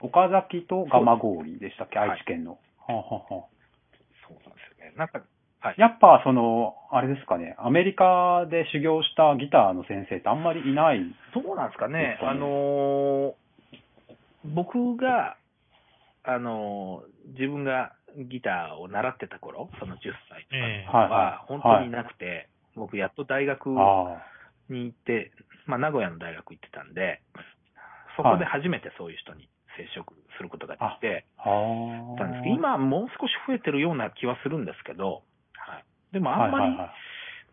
[0.00, 1.98] 岡崎と蒲郡でしたっけ？
[1.98, 2.52] はい愛知県の。
[2.86, 3.56] はあはあはあ
[4.28, 4.92] そうなんですよね。
[4.96, 5.22] なんか、
[5.60, 5.74] はい。
[5.78, 11.00] やっぱ、その、あれですかね、アメリカで修行したギターの先生ってあんまりいない。
[11.32, 12.20] どうなんですかねです。
[12.20, 13.34] かねあのー
[14.54, 15.36] 僕が、
[16.24, 19.98] あのー自分がギターを習ってた頃、その10
[20.30, 21.46] 歳とかええはいははい。
[21.48, 24.22] 本当になくて、僕やっと大学にあ
[24.70, 25.32] 行って、
[25.66, 27.20] まあ名古屋の大学行ってたんで、
[28.16, 31.50] そこで初めてそういう人に接触することができて、あ。
[31.50, 32.18] はあ。
[32.18, 35.22] たんですけど、今はもう少し増えてるような気はするんですけど、
[35.54, 35.84] はい。
[36.12, 36.90] でもあんまり、はいはいはい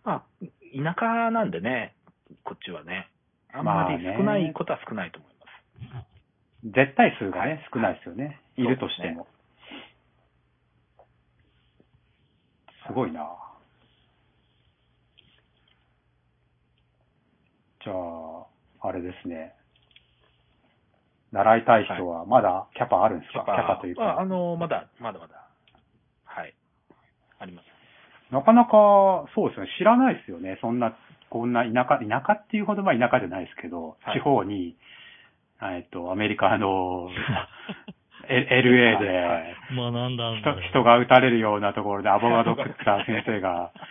[0.04, 1.96] まあ、田舎なんでね、
[2.44, 3.10] こっちはね、
[3.54, 5.32] あんまりまあね少ないことは少ないと思い
[5.92, 6.13] ます。
[6.64, 8.26] 絶対数がね、はい少ないですよね。
[8.26, 9.28] はいいるとしても。
[12.88, 13.22] すごいな。
[17.84, 19.56] じゃあ、あれですね。
[21.32, 24.04] 習いたい人はまだキャパあるんですか、キャパというか。
[24.04, 25.48] ああの、まだ、まだまだ。
[26.26, 26.54] はい。
[27.40, 27.66] あります。
[28.32, 29.70] なかなか、そうですよね。
[29.78, 30.58] 知らないですよね。
[30.62, 30.96] そんな、
[31.30, 34.78] こんな田舎、田舎っていうほどまあ田舎じゃないですけど、はい地方に、
[35.72, 37.10] えっと、アメリカの、
[38.28, 39.56] L- LA で、
[40.10, 40.62] んだん人だ。
[40.62, 43.72] 人が撃たれるようなところで アボカド食った先生が、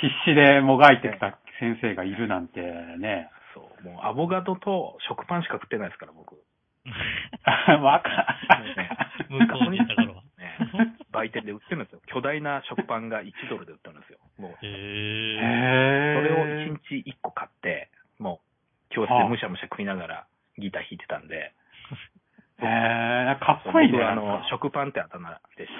[0.00, 3.88] 必死でもがいてきた先生がいるなんてね、そう。
[3.88, 6.36] もう、アボカドと食パンしか食ってないですから、僕。
[7.82, 8.36] わか
[9.28, 10.22] 向こうにいた頃は。
[10.38, 10.56] ね。
[11.10, 12.00] 売店で売ってるんですよ。
[12.06, 14.18] 巨大な食パンが1ドルで売ってるんですよ。
[14.38, 14.62] もう、へ。
[14.62, 14.66] そ
[16.22, 17.85] れをー1日1個買って、
[18.96, 21.52] 教室でむしゃむしゃ食いながらギター弾いてたんで、
[22.64, 23.98] へーかっこいいね。
[23.98, 25.70] 僕あの食パンってあだ名でし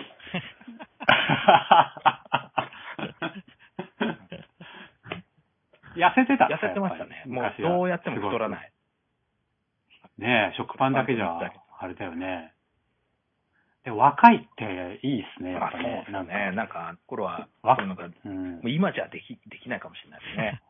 [5.97, 6.57] 痩せてたた。
[6.57, 7.23] 痩せてましたね。
[7.27, 8.71] もう、どうやっても太らない。
[10.19, 11.39] ねえ、食パンだけじゃ
[11.79, 12.53] あれだよね。
[13.85, 15.85] で、若いっていいっすね、やまあ、っぱね。
[15.85, 16.51] そうですよね。
[16.53, 20.61] なんか、あの頃は、わそういうのが、もうんう今じゃでき、できないかもしれないですね。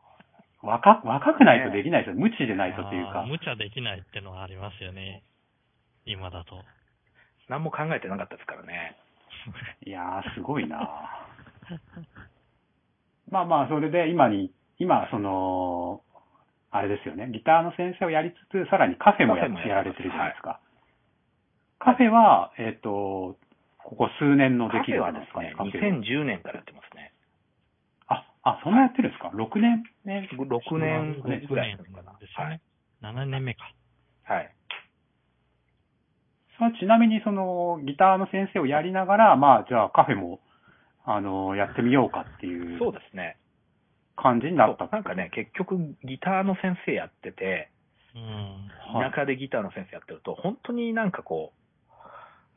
[0.67, 2.19] 若、若くないとできないですよ。
[2.19, 3.25] 無知でないとっていうか。
[3.25, 5.23] 無茶できないってのはありますよね。
[6.05, 6.61] 今だと。
[7.47, 8.95] 何も考えてなかったですからね。
[9.85, 10.77] いやー、すごいな
[13.31, 16.01] まあまあ、それで今に、今、その、
[16.71, 17.27] あれですよね。
[17.31, 20.59] ギターの先生をやりつつ、さらにカフェもやややられてるじゃないですか。
[21.79, 23.37] カフェは、えっ、と、
[23.79, 25.53] ここ数年の出来なんですすね、。
[25.55, 27.06] カフェは2010年からやってますね。
[28.47, 29.83] あ、あ、そんなやってるんですか ?6 年？
[30.05, 30.29] ね。
[30.31, 32.17] 6年ねぐらいなのかな。
[32.19, 32.61] ですよね。
[33.01, 33.73] 7年目か。
[34.23, 34.53] はい。
[36.79, 40.39] ちなみにそのギターの先生をやりながら、まあじゃあカフェも、
[41.05, 43.37] あの、やってみようかっていうそうですね。
[44.15, 47.69] 感じになったそうなんかね、結局ギターの先生やってて、
[48.15, 48.23] うん。
[48.23, 51.93] はい田舎でギターの先生やってると、本当になんかこう、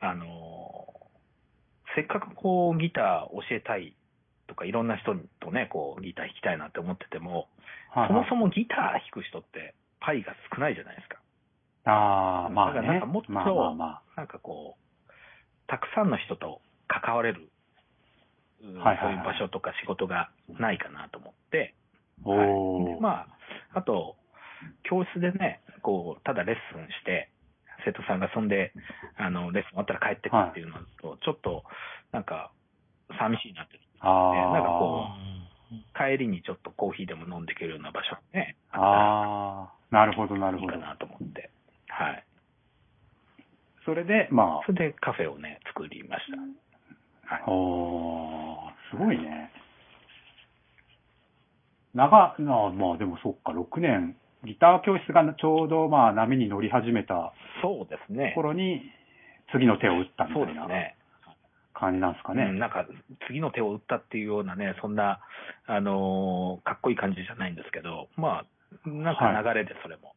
[0.01, 1.01] あのー
[1.97, 3.97] せっかくこうギター教えたい
[4.51, 7.47] とかいろんな人とね、こうギター弾きたいなって思ってても、
[7.95, 11.19] はいはいそもそもギター弾く人ってパイが少ないじゃないですか。
[11.87, 13.23] ああ、まあだからなねんかもっ。
[13.23, 15.11] とまあまあまなんかこう、
[15.67, 17.49] たくさんの人と関われる、
[18.63, 21.75] うんはいはいはいそういう場所とか仕事がないかなと思って、
[22.25, 22.29] あ。
[22.29, 22.95] おー。
[22.97, 23.27] でま
[23.75, 24.17] あ、あと、
[24.83, 27.31] 教室でね、こう、ただレッスンして、
[27.85, 28.73] 生徒さんがそんで、
[29.17, 31.65] あの、レッスン終わったら帰ってくるっていうのと、ちょっと、
[32.13, 32.53] なんか、
[33.19, 33.81] 寂しいなって。
[34.01, 34.53] ああ。
[34.53, 35.31] なんかこうん
[35.95, 40.73] 帰りにちょっとコーヒーでも飲んでいけるような場所ね、あっああ、なるほど、なるほど。
[40.73, 41.51] いいかなと思って。
[41.89, 42.25] はい。
[43.85, 47.35] それで、まそれでカフェをね、作りました。
[47.35, 47.51] はいあ、。
[47.51, 49.53] おー、すごいね。
[51.95, 57.33] 長、なまあでもそっか、6年、ギター教室がちょうどまあ波に乗り始めた
[57.63, 58.33] そうですね。
[58.35, 58.81] 頃に、
[59.53, 60.97] 次の手を打ったみそうたいなですね。
[61.81, 62.45] 感じなんですかね。
[62.45, 62.87] うん、なんか、
[63.27, 65.21] 次の手を打ったっていうようなね、そんな、
[65.67, 70.15] あのーかっこいい感じじゃないんですけど、まあ、なんか流れでそれも。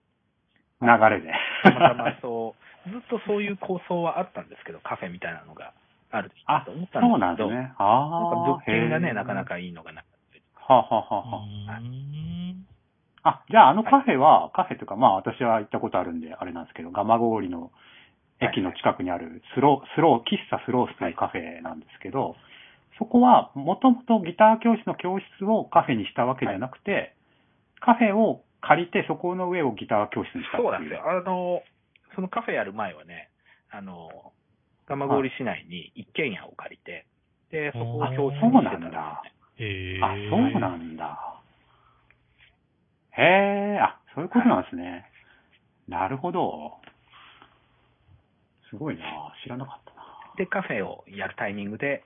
[0.82, 1.32] 流れで。
[1.64, 5.74] たまたまそう、 ずっとそういう構想はあったんですけど、カフェみたいなのが
[6.12, 7.56] あるあと思ったんですけど、そうなんですね。
[7.56, 8.36] なんかああ。
[8.36, 9.46] 物件がね、なかな。
[9.46, 11.44] かいいのがなかったりはあ、はあはあは
[11.76, 12.66] あ、うん
[13.26, 17.72] あ、じゃああのカフェは、カフェとかまあ私は行ったことあるんであれなんですけど、蒲郡の
[18.44, 22.36] 駅の近くにあるスロー、スロー、喫茶スロースというカフェなんですけど、
[23.00, 27.16] そこはもともとギター教室の教室をカフェにしたわけじゃなくて、
[27.80, 31.04] カフェを借りてそこの上をギター教室にしたっていそうなんですよ。
[31.10, 31.62] あの、
[32.16, 33.30] そのカフェやる前はね、
[33.72, 34.34] あの、
[34.88, 37.06] 蒲郡市内に一軒家を借りて、
[37.52, 39.34] で、そこを教室にしてたんですよね。
[39.58, 40.02] へえ。
[40.02, 41.40] あ、そうなんだ。
[43.12, 45.06] へえ、あ、そういうことなんですね。
[45.88, 46.80] なるほど。
[48.74, 49.04] すごいな
[49.44, 50.04] 知らなかったな
[50.36, 52.04] で、カフェをやるタイミングで、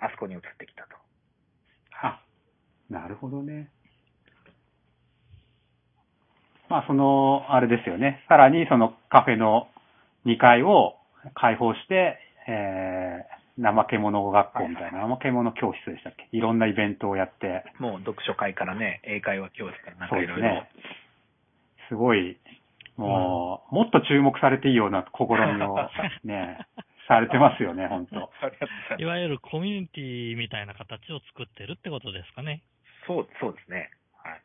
[0.00, 0.88] あそこに移ってきたと。
[2.02, 2.20] あ、
[2.90, 3.70] なるほどね。
[6.68, 8.24] まあ、その、あれですよね。
[8.28, 9.68] さらに、そのカフェの
[10.26, 10.96] 2階を
[11.34, 16.28] 開放して、えー、怠け者学校みたいな、怠け者教室でしたっけ？
[16.36, 20.42] いろんなイベントをやって、もう読書会からね、英会話教室からなんかいろいろ。
[20.42, 20.68] ですね。
[21.90, 22.36] すごい、
[22.98, 25.78] もう、もっと注目されていいような試みを
[26.24, 26.58] ね、
[27.06, 28.30] されてますよね、本当
[28.98, 32.62] いわゆるコミュニティみたいな形を作ってるってことですかね。
[33.06, 33.90] そう、そうですね。
[34.22, 34.42] はい。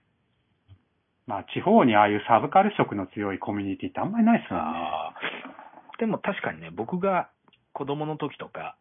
[1.25, 4.79] まあ、地方にああいうサブカル色の強いコミュニティってあんまりないですもんね。
[5.97, 7.29] でも確かにね、僕が
[7.73, 8.77] 子供の時とか、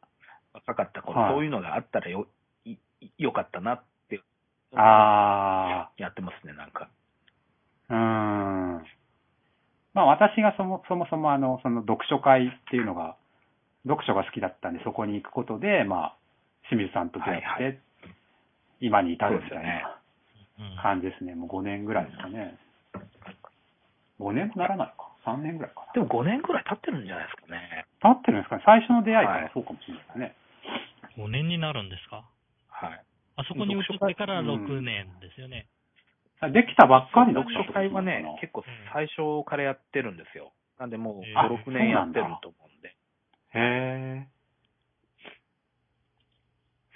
[0.53, 2.27] 若かった頃、はいそういうのがあったらよ、
[2.65, 2.77] い
[3.17, 4.21] よかったなって、
[4.75, 6.89] あやってますね、なんか。
[7.89, 7.99] あ、うー
[8.81, 9.02] ん。
[9.95, 13.17] まあ私がそもそもそもあの、その読書会っていうのが、
[13.87, 16.17] 読書が好きだったんで、そこに行くことで、まあ、
[16.69, 17.75] 清水さんと出会って、はいは
[18.81, 19.85] 今に至るみたいそうですよね
[20.59, 21.35] なうん感じですね。
[21.35, 22.59] もう5年ぐらいですかね。
[24.21, 25.11] 5年もならないか。
[25.25, 25.93] 3年ぐらいかな。
[25.95, 27.87] でも5年くらい経ってるんじゃないですかね。
[28.03, 28.63] 経ってるんですかね。
[28.67, 30.35] 最初の出会いかはいらそうかもしれないですね。
[31.19, 32.25] 5年になるんですか？
[32.71, 33.05] はい。
[33.37, 35.67] あそこに移ってからうん6年ですよね。
[36.51, 40.53] できたばっかりの読書会はね、結構最初からやってるんですよ。
[40.79, 42.89] なんでもうえー5、6年やってると思うんで。
[42.89, 42.95] へ
[43.55, 44.29] え。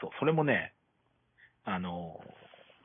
[0.01, 0.75] そう、それもね、
[1.65, 2.21] あの、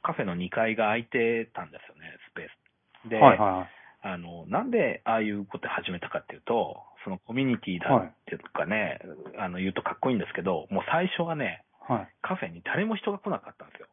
[0.04, 3.10] カフェの2階が空いてたんですよね、スペース。
[3.10, 3.70] で、はいはい。
[4.04, 9.00] あの、なんでああいうこと始めたかっていうと、そのコミュニティだっていうかね、
[9.38, 12.10] あの、言うとかっこいいんですけど、もう最初はね、はい。
[12.22, 13.88] カフェに誰も人が来なかったんですよ。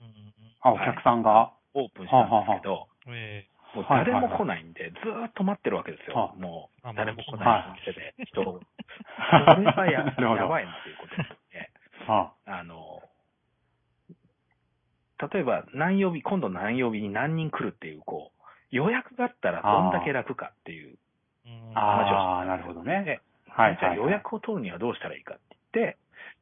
[0.00, 1.52] うんあ、お客さんが。
[1.74, 6.16] オープンしたんですけど、えもう誰も来ないんで、ずーっと待ってるわけですよ。
[6.16, 8.44] はもうあ、誰も来まないあ店で人を。
[8.44, 8.60] こ
[9.60, 10.02] れは や
[10.46, 11.70] ばいなということで、
[12.06, 13.02] はあの、
[15.32, 20.98] 例えば何曜日、今度何曜日に何人来るっていう、こう、予約があったらどんだけ楽かっていう
[21.74, 23.04] 話をあー、してなるほどね。
[23.04, 23.78] ではいはい。
[23.78, 25.98] じゃあ予約を取るにはどうしたらいいかって言って、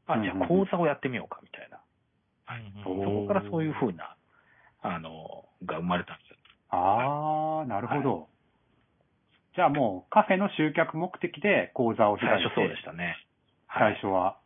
[0.06, 1.76] あ、じゃあ講座をやってみようかみたいな。
[1.76, 1.82] うん
[2.82, 4.16] そこからそういうふうな、
[4.88, 6.36] あの、が生まれたんですよ。
[6.70, 8.28] ああ、なるほど。
[9.54, 12.44] じゃあもうカフェの集客目的で講座を開いて。
[12.44, 13.16] 最初そうでしたね。
[13.66, 13.98] はい。
[14.00, 14.38] 最初は。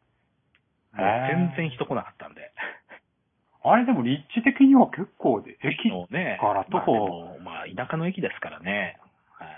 [0.95, 1.07] もう
[1.55, 2.53] 全然人来なかったんで。
[3.65, 8.99] あれでも立地的には結構で、駅、のね、から徒歩まあまあ、田舎の駅ですからね。
[9.39, 9.49] はい。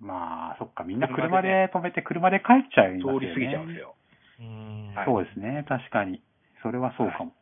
[0.00, 3.20] まあ、そっか、みんな車で止めて車で帰っちゃいますよね。
[3.20, 3.94] 通り過ぎちゃうんですよ。
[4.40, 6.22] うんはいそうですね、確かに。
[6.62, 7.32] それはそうかも。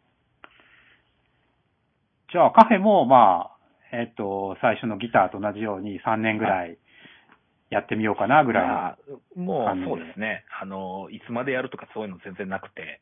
[2.31, 3.51] じゃあカフェもま
[3.93, 6.79] あ、えっ、と、最初のギターと同じように3年ぐらい
[7.70, 8.97] やってみようかなぐら
[9.37, 10.45] いもうそうですね。
[10.61, 13.01] あの、いつまでやるとかそういうの全然なくて、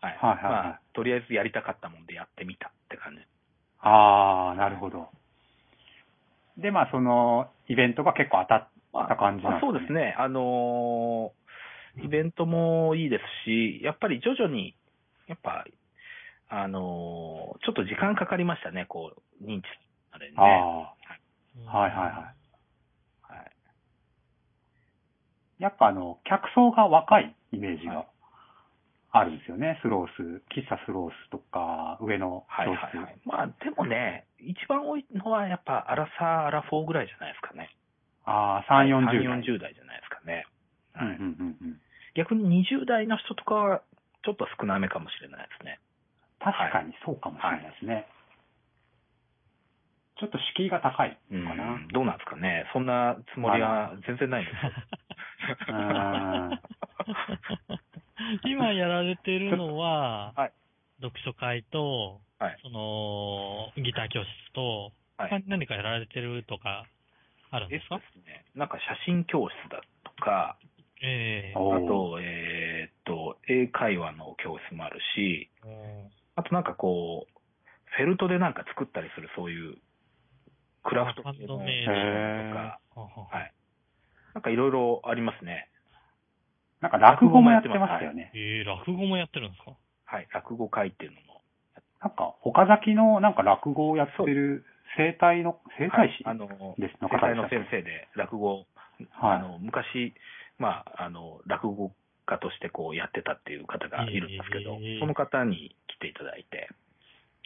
[0.00, 0.18] はい。
[0.20, 3.22] はいはいはいまあ、とりあえずやりたかったもんでやってみたって感じ。
[3.80, 5.08] ああ、なるほど。
[6.58, 8.68] で、まあ、その、イベントが結構当たっ
[9.08, 10.14] た感じなんまあそうですね。
[10.18, 11.42] あのー
[12.00, 14.74] イベントもいいですし、やっぱり徐々に、
[15.28, 15.64] やっぱ、
[16.54, 19.64] あのーちょっと時間かかりましたね、こう、認知
[20.10, 20.36] あれね。
[20.36, 20.92] あ
[21.72, 22.12] あ、はいはいはい。
[22.12, 23.52] はい。
[25.58, 28.04] やっぱあの、客層が若いイメージが
[29.12, 29.78] あるんですよね。
[29.80, 32.68] スロース、喫茶スロースとか、上のはい。
[32.68, 33.20] はいはい。
[33.24, 37.70] まあ、でもね、一番多いのはやっぱ、アラサー、アラフォーぐらいじゃないですかね。
[38.24, 39.14] ああ、3、40 3代。
[39.40, 40.46] 40代じゃないですかね。
[40.96, 41.80] うんうんうん。
[42.14, 43.82] 逆に20代の人とかは、
[44.24, 45.78] ちょっと少なめかもしれないですね。
[46.44, 48.06] 確かにそうかもしれないですね。
[50.18, 51.80] ちょっと敷居が高いうんのかな。
[51.92, 52.66] どうなんですかね。
[52.72, 54.56] そんなつもりは全然ないんです
[58.46, 60.52] 今やられてるのは、はい。
[61.00, 62.58] 読書会と、はい。
[62.62, 65.30] その、ギター教室と、はい。
[65.30, 66.86] 他に何かやられてるとか、
[67.50, 70.56] あるんえっとですかですね、なんか写真教室だとか、
[71.02, 75.50] えーあと、えーっと、英会話の教室もあるし、
[76.36, 77.40] あとなんかこう、
[77.96, 79.76] フェルトでなんか作ったりするそういう
[80.84, 83.52] クラフトハン系のドメイとドか、はははい。
[84.34, 85.68] なんかいろいろありますね。
[86.80, 88.32] なんか落語もやってましたよね。
[88.34, 89.76] ええ落語もやってるんですか？
[90.04, 90.28] はい。
[90.32, 91.42] 落語会っていうのも。
[92.00, 94.64] なんか、岡崎のなんか落語をやってる
[94.96, 97.08] 生態の、生態師はいあの、ですの
[97.48, 98.66] 先生で落語、はい
[99.36, 100.14] あの、昔、
[100.58, 101.92] まあ、あの、落語
[102.32, 106.68] 家としてこうやってたっていう方がいるんですけど、ええその方に来ていただいて、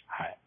[0.06, 0.38] はい。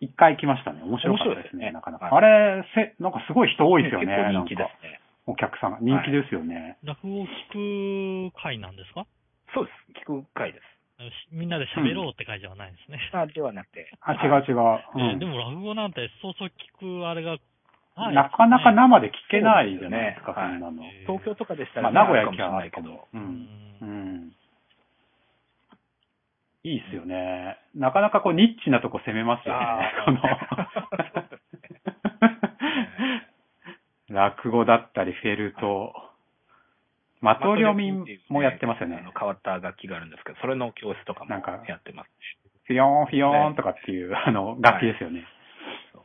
[0.00, 0.82] け一回来ましたね。
[0.82, 2.06] 面白かったですね、すねなかなか。
[2.06, 2.20] はいあ
[2.58, 4.06] れ、せ、なんかすごい人多いですよね。
[4.06, 5.00] 結構人気ですね。
[5.26, 5.78] お客さんが。
[5.80, 6.78] 人気ですよね。
[6.82, 9.06] 落語を聞く会なんですか？
[9.54, 10.02] そうです。
[10.02, 10.64] 聞く会です。
[11.02, 12.98] しみんなで喋ろうって会じゃないですね。
[13.12, 13.90] あではなくて。
[14.02, 14.56] あ、違う違う。
[14.94, 16.48] うんえーでも落語なんてそうそう
[16.80, 17.38] 聞くあれが、
[17.94, 20.82] はいなかなか生で聞けないじゃないですか、そんなの。
[20.82, 23.08] はい東京とかでしたまあ、ら、名古屋行きゃないけども。。
[23.12, 23.18] う。
[23.18, 23.48] うん
[23.82, 24.32] うん。
[26.64, 27.58] いいっすよね。
[27.74, 29.92] なかなかこう、ニッチなとこ攻めますよねあ。
[30.06, 30.20] その
[34.22, 35.92] 落語だったり、フェルト。
[37.20, 39.04] マトリョミンもやってますよね。
[39.18, 42.10] 変わった楽器があるんですけど、それの教室とかもやってます。
[42.64, 45.24] フィヨーン、フィヨーンとかっていう、あの、楽器ですよね。
[45.92, 46.02] そう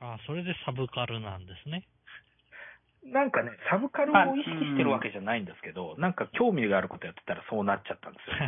[0.00, 1.86] あそれでサブカルなんですね。
[3.04, 8.46] なんかね、サブカルを意識してるわけじゃないんですけど、なんか興味があることやってたらそうなっちゃったんですよ、ね。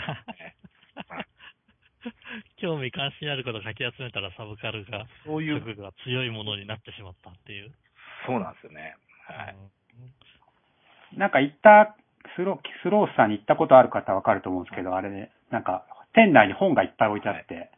[1.09, 1.27] はい
[2.59, 7.73] 興味関心あることをかき集めたらサブカルが、そういう、色が強いものになってしまったっていう。
[8.27, 8.97] そうなんですよね。
[9.27, 9.57] はい。
[11.19, 11.95] なんか行った、
[12.37, 15.85] スロー、スロースさんに行ったことある方わかると思うんですけど、あれね、なんか、
[16.15, 17.71] 店内に本がいっぱい置いてあって、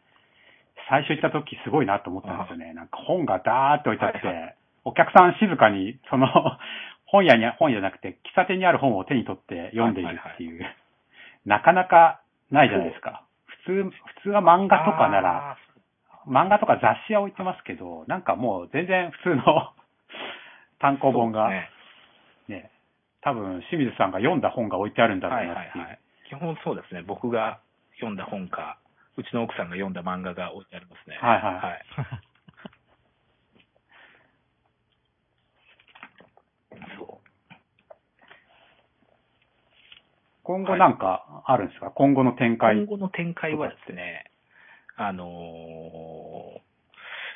[0.88, 2.74] 最初行った時すごいなと思ったんですよね。
[2.74, 6.28] なんか本がダーって置いてあって、はいお客さん静かに、その、
[7.06, 10.64] 本屋に、本屋じゃなくて、喫茶店にある本を手に取って読んでいるっていう、
[11.46, 12.20] なかなか
[12.50, 13.22] ないじゃないですか。
[13.46, 15.56] 普通、普通は漫画とかなら、あ
[16.28, 19.72] 漫画とか雑誌は置いてますけど、なんかもう全然普通の
[20.80, 21.70] 単ー、行本が、ね
[22.48, 22.70] ね、
[23.22, 25.84] 多分清水さんが読んだ本が置いてあるんだろはいうなっていう。
[25.84, 25.98] はいはい。
[26.28, 27.02] 基本そうですね。
[27.02, 27.58] 僕が
[27.94, 28.78] 読んだ本か、
[29.16, 31.16] うちの奥さんが読んだ漫画が置いてありますね。
[31.20, 31.82] はいはいはい。
[36.98, 37.54] そう。
[40.42, 42.76] 今後なんかあるんですか、今後の展開。
[42.76, 44.30] 今後の展開はですね、
[44.96, 46.64] あのー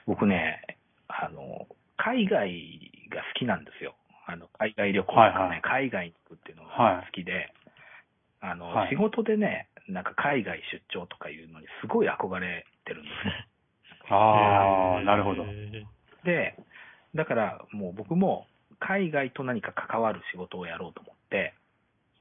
[0.08, 0.62] 僕ね、
[1.06, 1.68] あの
[1.98, 2.48] 海外
[3.10, 3.94] が好きなんですよ。
[4.26, 7.52] あの、海外旅行とかね、はいはい海外に行くっていうのが好きで、
[8.40, 13.32] あの、はい仕事でね、なんか海外出張とかいうのにすごい憧れてるんですよ。
[14.16, 15.44] ああ、なるほど。
[15.44, 15.84] へ
[16.24, 16.56] で、
[17.14, 18.46] だからもう僕も
[18.78, 21.54] 海外と何か関わる仕事をやろうと思って、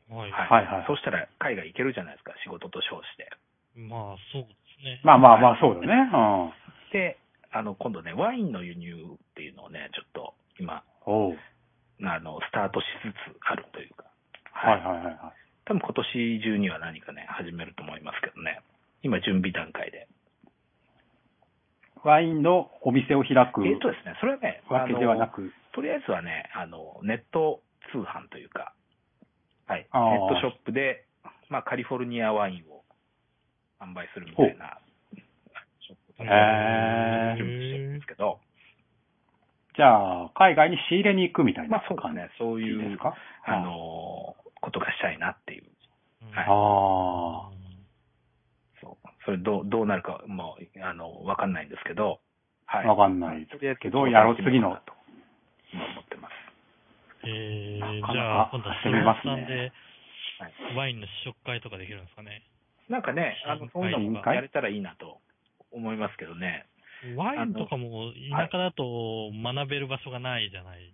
[0.10, 0.32] ーはい。
[0.32, 3.30] はいはいはいそうしたら海外行けるじゃないですか、仕事と称して。
[3.76, 4.50] まあ、そうで
[4.80, 5.00] すね。
[5.04, 6.10] まあまあまあ、そうだね。
[6.12, 6.18] う
[6.50, 6.54] ん。
[6.92, 7.18] で、
[7.52, 10.84] あの、今度ね、ワインの輸入っていうのをね、ちょっと今、
[12.04, 14.06] あの、スタートしつつあるというか、
[14.52, 15.47] はいはいはいはい。
[15.68, 18.62] 多分今年中には何かね、始めると思いますけどね。
[19.04, 20.08] 今準備段階で。
[22.04, 27.60] ワインのお店を開くえっとですね、それはね、わけではなく、とりあえずはね、あの、ネット
[27.92, 28.72] 通販というか、
[29.68, 31.04] はい、ネットショップで、
[31.50, 32.86] まあ、カリフォルニアワインを
[33.82, 34.80] 販売するみたいな、
[35.82, 36.26] ショップを
[37.36, 38.40] 準備してるんですけど、
[39.76, 43.16] じゃあ、海外に仕入れに行くみたいなまあそうです感ね、そういうじです、か？
[43.44, 44.36] あの、
[44.68, 45.64] ことがしたいなっていう。
[45.64, 46.52] うんはいあ
[47.48, 47.58] あ。
[48.82, 49.08] そう。
[49.24, 52.20] それどう、どうなるか、もう、あの、わかんないんですけど、
[52.66, 52.86] はい。
[52.86, 54.76] わかんないけど、やろう次の。
[54.86, 54.92] と、
[55.72, 56.34] 今思ってます。
[57.24, 59.72] えー、なかなかじゃあ、今度は遊べますねさんで、
[60.76, 62.44] ワインの試食会とかできるんですかね。
[62.90, 65.20] なんかね、あの、そういうのもはいやれたらいいなと
[65.72, 66.68] 思いますけどね。
[67.16, 70.94] ワインとかも田舎だと学べる場所がないじゃない。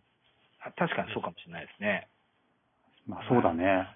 [0.62, 2.08] あ確かにそうかもしれないですね。
[3.08, 3.88] まあ、そうだね。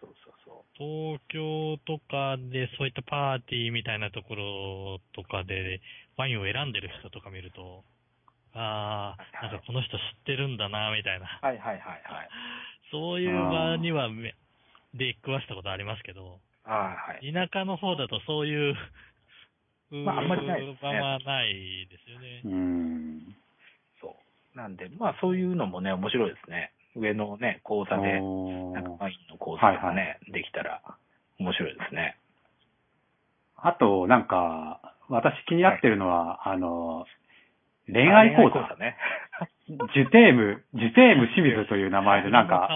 [0.00, 5.80] そうそうそ東京とかでそういったパーティーみたいなところとかで
[6.16, 7.84] ワインを選んでる人とか見ると、
[8.54, 11.40] ああ、なんかこの人知ってるんだな、みたいな。
[11.42, 11.46] う。
[11.46, 12.28] はいはいはいはい。
[12.90, 14.34] そういう場にはめ
[14.94, 17.32] 出くわしたことありますけど、ああ、はい。
[17.32, 18.74] 田舎の方だとそういう、
[19.90, 22.48] まああんまりないですね場はないですよねう。
[22.48, 23.36] ん。
[24.00, 24.16] そ
[24.54, 24.56] う。
[24.56, 26.72] なんで、まあそういうのもね、面白いですね。
[26.96, 30.82] 上のね、講座で、おなんかーワインの講座とかね、はいできたら
[31.38, 32.16] 面白いですね。
[33.56, 37.06] あと、なんか、私気になってるのは、あの、
[37.86, 38.76] 恋愛講座。
[38.76, 38.96] ね。
[39.68, 42.68] ジュテーム、ジュテーム清水という名前でなんか、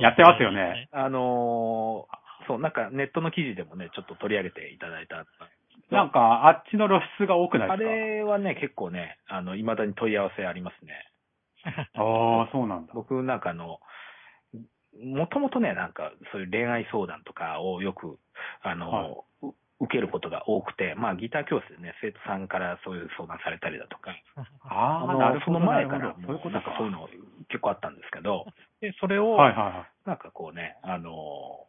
[0.00, 0.88] やってますよね。
[0.92, 5.24] あのーそう、なんかネットの記事でもね、ちょっと取り上げていただいた。
[5.90, 7.90] なんか、あっちの露出が多くないあですか？
[7.94, 10.92] れはね、結構ね、あの、未だに問い合わせありますね。
[11.94, 12.92] ああ、そうなんだ。
[12.94, 13.80] 僕なんかあの、
[15.02, 18.18] もともとね、なんかそういう恋愛相談とかをよく、
[18.62, 19.10] あの、はい
[19.42, 24.14] う受けることが多くて、まあギター教室でね、生徒さんからそういう相談されたりだとか、
[24.62, 25.58] ああ、のなるほど。
[25.58, 26.50] その前からそういうことか。
[26.50, 27.08] なんかそういうの
[27.48, 28.46] 結構あったんですけど、
[28.80, 30.08] で、それを、はいはいはい。
[30.08, 31.66] なんかこうね、あの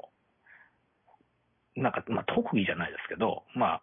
[1.76, 3.82] なんか、まあ特技じゃないですけど、ま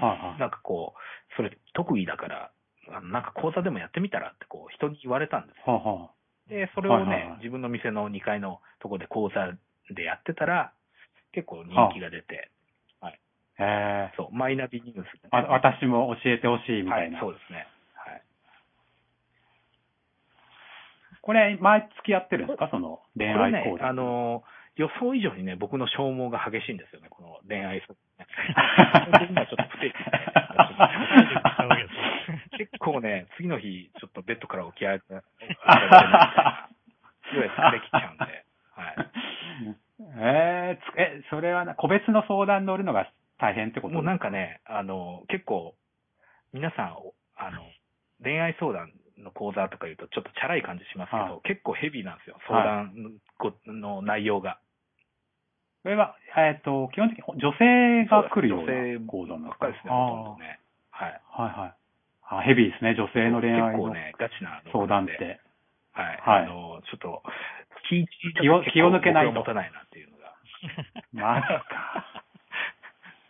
[0.00, 0.40] あ、はいはい。
[0.40, 2.50] なんかこう、それ特技だから、
[2.92, 5.62] あのなんか講座でもやってみたらってこう人に言われたんですよ。
[5.74, 6.10] はあはあ
[6.48, 9.52] で、それをね、はいはいはい自分の店の2階のとこで講座
[9.94, 10.72] でやってたら、
[11.32, 12.50] 結構人気が出て、
[13.60, 14.12] へえ。
[14.16, 15.28] そう、マイナビニュースで、ね。
[15.32, 17.66] あ私も教えてほしいみはいたいな。、そうですね。
[17.94, 18.22] はい。
[21.20, 22.68] これ、毎月やってるんですか？
[22.70, 23.86] その恋これね愛講、座。
[23.86, 24.42] あの、
[24.76, 27.82] 予想以上にね、僕の消耗が激しいんですよね、この恋愛。
[29.28, 30.10] 今ちょっと不定期で
[32.56, 36.68] 結構ね、 次の日、ちょっとベッドから起き上がれないみたいな。
[37.30, 38.24] すごい疲れ切っちゃうんで。
[38.24, 38.96] はい。
[40.16, 43.94] えーつえ、それはな個別の相談乗るのが大変ってこと？
[43.94, 45.74] もうなんかね、あの、結構、
[46.52, 46.96] 皆さん、
[47.36, 47.62] あの、
[48.22, 53.20] 恋愛相談の講座とか言うとちょっとチャラい感じしますけど、はい結構ヘビーなんですよ、相談
[53.66, 54.58] の内容が。
[55.82, 60.60] それは、えっ、と、基本的に女性が来るよう女性な講座なんばっかりですね、ほとんどね。
[60.90, 61.20] はい。
[61.30, 61.79] はいはい。
[62.40, 65.16] あ、ヘビーですね、女性の恋愛の結構ね、ガチな相談っで。
[65.16, 65.40] て。
[65.92, 66.20] はい。
[66.24, 67.22] はいあの、ちょっと、
[67.88, 68.06] 気
[68.40, 70.34] 気を気を抜けないと持たないなっていうのが。
[71.12, 72.24] マジか。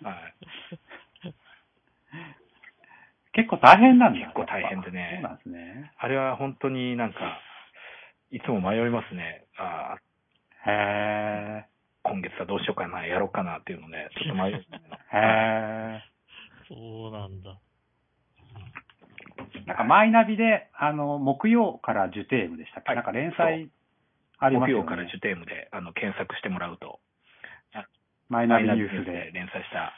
[0.02, 1.34] はい。
[3.32, 4.20] 結構大変なんだ。
[4.20, 5.92] 結構大変でねそうなんですね。
[5.98, 7.38] あれは本当になんか、
[8.30, 9.46] いつも迷いますね。
[9.56, 9.96] あ
[10.66, 11.66] あ、へ
[12.02, 14.64] 今月はどうしようかな、やろうかなっていうのね、ちょっと迷う。
[15.14, 16.02] え。
[16.02, 16.02] へ
[16.68, 17.58] そうなんだ。
[19.56, 19.66] え。
[19.66, 23.70] なんかマイナビで、あの、木曜からジュテームでしたっけ、はいなんか連載
[24.38, 24.84] ありますよね。
[24.86, 27.00] 木曜からジュテームであの検索してもらうと、
[28.30, 29.32] マイナビニュースで。
[29.34, 29.92] 連載した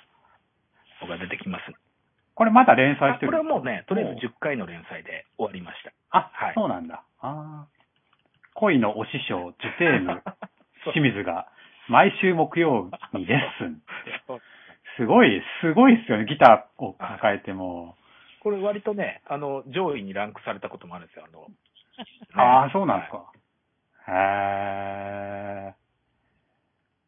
[1.04, 1.68] のが出てきます。
[2.34, 5.92] これまだ連載してるれはもうね、とりあえず10回の連載で終わりました。
[6.10, 7.04] あ、はいそうなんだ。
[7.20, 7.82] あー
[8.54, 10.22] 恋のお師匠、ジュテーム、
[10.92, 11.48] 清水が、
[11.88, 13.82] 毎週木曜にレッスン。
[14.96, 16.24] すごい、すごいですよね。
[16.24, 17.96] ギターを抱えても。
[18.62, 21.26] 割とね、あの、上位にランクされたこともあるんですよ。
[21.26, 21.46] あの、
[22.34, 23.32] ああ、そうなんですはか。
[24.08, 24.12] へ
[25.70, 25.74] え。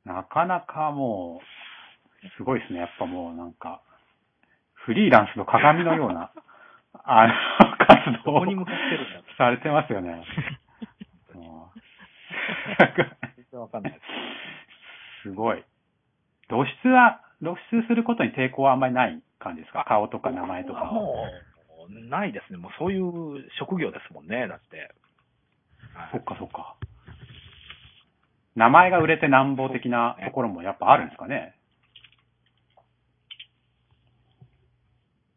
[0.04, 1.40] なかなかも
[2.22, 2.80] う、すごいですね。
[2.80, 3.80] やっぱもうなんか、
[4.74, 6.30] フリーランスの鏡のような、
[7.04, 7.34] あの、
[7.76, 8.46] 活動を
[9.36, 10.22] されてますよね。
[13.58, 14.02] わかんないです。
[15.28, 15.64] すごい。
[16.48, 19.84] 露出は、露出することに抵抗はあんまりない感じですか？
[19.86, 20.94] 顔とか名前とかを。
[20.94, 21.28] も
[21.88, 22.58] う、ないですね。
[22.58, 24.78] もうそういう職業ですもんね、だって。
[25.94, 26.74] はいそっかそっか。
[28.56, 31.54] 名前が売れてなんぼ的なところもやっぱあるんですかね？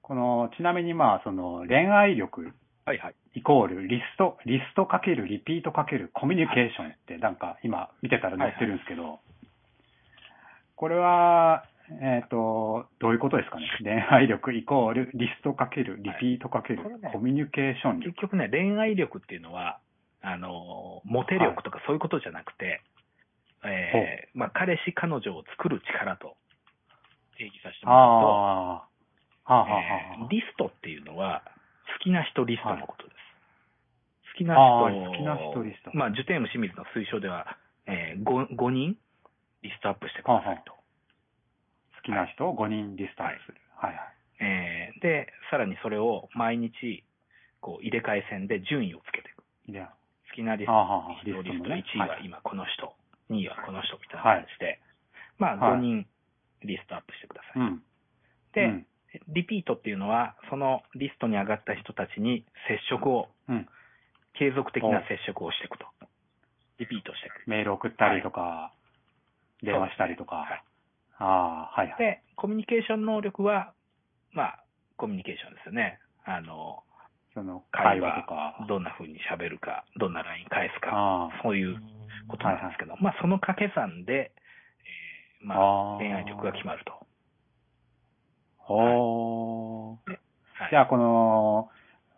[0.01, 2.53] この、ちなみにまあ、その、恋愛力
[2.85, 3.15] はいはい。
[3.33, 9.19] イコールリスト、リストかけるリピートかけるコミュニケーションってなんか今見てたら載ってるんですけど、
[10.77, 13.67] これは、えっ、と、どういうことですかね？
[13.81, 18.11] 恋愛力イコールリストかけるリピートかけるこれねコミュニケーション力。
[18.11, 19.79] 結局ね、恋愛力っていうのは、
[20.21, 22.81] あの、モテ力とかそういうことじゃなくて、
[23.63, 26.35] えーまあ、彼氏、彼女を作る力と
[27.37, 28.87] 定義させてあもらうと、あ、は
[29.45, 29.81] あ、はあ、はあ。
[30.19, 31.41] えーリストっていうのは、
[31.97, 33.15] 好きな人リストのことです。
[34.33, 35.91] 好きなあ人ー好きな人リスト。
[35.93, 37.57] まあ、ジュテーム清水の推奨では、
[37.87, 38.97] えー、5, 5人
[39.63, 40.76] リストアップしてくださいと。
[42.07, 43.59] 好きな人を5人リストアップする。
[43.75, 44.13] はいはい。
[44.39, 47.03] えーで、さらにそれを毎日、
[47.59, 49.43] こう、入れ替え線で順位をつけていく。
[49.69, 49.91] いや、
[50.29, 52.93] 好きなリスト、ああはあはあリストリストもね1位ははい今この人、
[53.29, 54.79] 2位はこの人みたいな感じで、
[55.37, 56.07] まあはい5人
[56.63, 57.61] リストアップしてください。
[57.61, 57.83] うん。
[58.53, 58.87] で、うん
[59.29, 63.67] リピートっていうのは、そのリストに上がった人たちに接触を、うん
[64.37, 65.85] 継続的な接触をしていくと。
[66.77, 67.49] リピートしていく。
[67.49, 68.71] メール送ったりとか、
[69.63, 70.61] 電話したりとか。
[71.19, 71.97] はいああ、はいはい。
[71.97, 73.73] で、コミュニケーション能力は、
[74.33, 74.63] まあ、
[74.97, 75.99] コミュニケーションですよね。
[76.25, 76.83] あの、
[77.33, 78.65] その、会会話話とか。
[78.67, 81.77] どんな風に喋るか、どんな LINE 返すか、あそういう
[82.27, 84.31] ことなんですけど、まあ、その掛け算で、
[85.41, 85.55] えーま
[85.95, 86.93] あ、恋愛力が決まると。
[86.93, 87.05] あ。
[88.59, 90.11] ほー。
[90.11, 90.19] はい
[90.71, 91.69] じゃあ、この、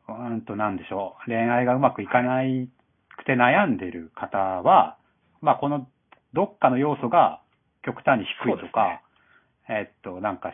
[0.07, 1.29] うんと、なんでしょう。
[1.29, 2.69] 恋愛がうまくいかない
[3.17, 4.97] くて悩んでる方は、
[5.41, 5.89] まあ、この、
[6.31, 7.41] どっかの要素が
[7.89, 9.01] 極端に低いとか、
[9.65, 10.53] えっと、なんか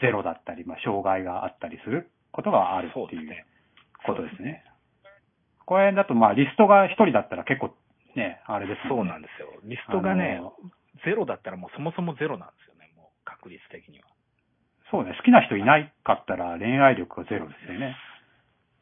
[0.00, 3.44] ゼロだったり、まあ、障害があったりすることがあるっていうそうですね。
[4.06, 4.64] ことですね。
[5.66, 7.76] これだと、まあ、リストが一人だったら結構、
[8.16, 9.04] ね、あれですそう。
[9.04, 9.52] なんですよ。
[9.64, 10.40] リストがね
[11.04, 14.08] ゼロだったらもうそもそもゼロなんですよね、もう確率的には。
[14.90, 15.14] そうね。
[15.16, 17.96] 好きな人いないかったら恋愛力がゼロですよね。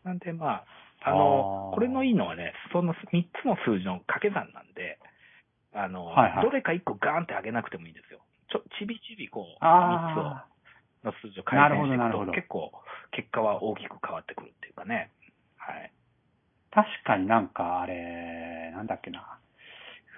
[0.04, 0.66] なんでまあ、
[1.02, 2.96] あのあーこれのいいのはね、その3
[3.42, 4.98] つの数字の掛け算なんで、
[5.74, 8.20] あの、はいはいどれか1個ガーンって上げなくてもいいんですよ。
[8.50, 10.44] ちょ、ちびちびこう、3あ
[11.02, 12.72] つを、の数字を改善していくと、結構、
[13.12, 15.10] 結果は大きく変わってくるっていうかね。
[15.56, 15.92] はい。
[16.72, 19.38] あ、確かになんかあれ、なんだっけな。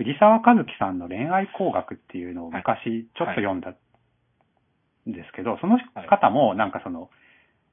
[0.01, 5.79] 藤沢和樹さんの恋愛工学っていうのを昔ちょっと読んだんですけど、その
[6.09, 7.11] 方もなんかその、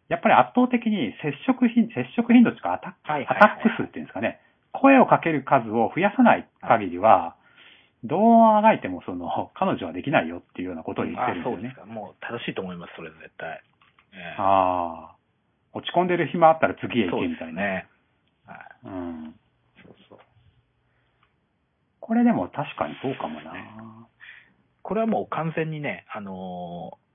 [0.09, 4.39] やっぱり圧倒的に接触頻、接触頻度とかアタック、はいはいアタック数っていうんですかね。
[4.73, 7.35] 声をかける数を増やさない限りは、
[8.03, 11.55] どうあがいてもその、 彼女はできないよっていうようなことを言ってあるんですよね。
[11.57, 11.85] そうですか。
[11.85, 13.61] もう正しいと思います、それ絶対。
[14.13, 15.15] ええああ。
[15.73, 17.53] 落ち込んでる暇あったら次へ行そうでけみたいな。
[17.53, 17.87] すよね。
[18.45, 18.59] はい。
[18.85, 19.39] うん。
[19.83, 20.19] そうそう。
[21.99, 23.53] これでも確かにそうかもな。
[23.53, 23.69] ね
[24.81, 27.07] これはもう完全にね、あのー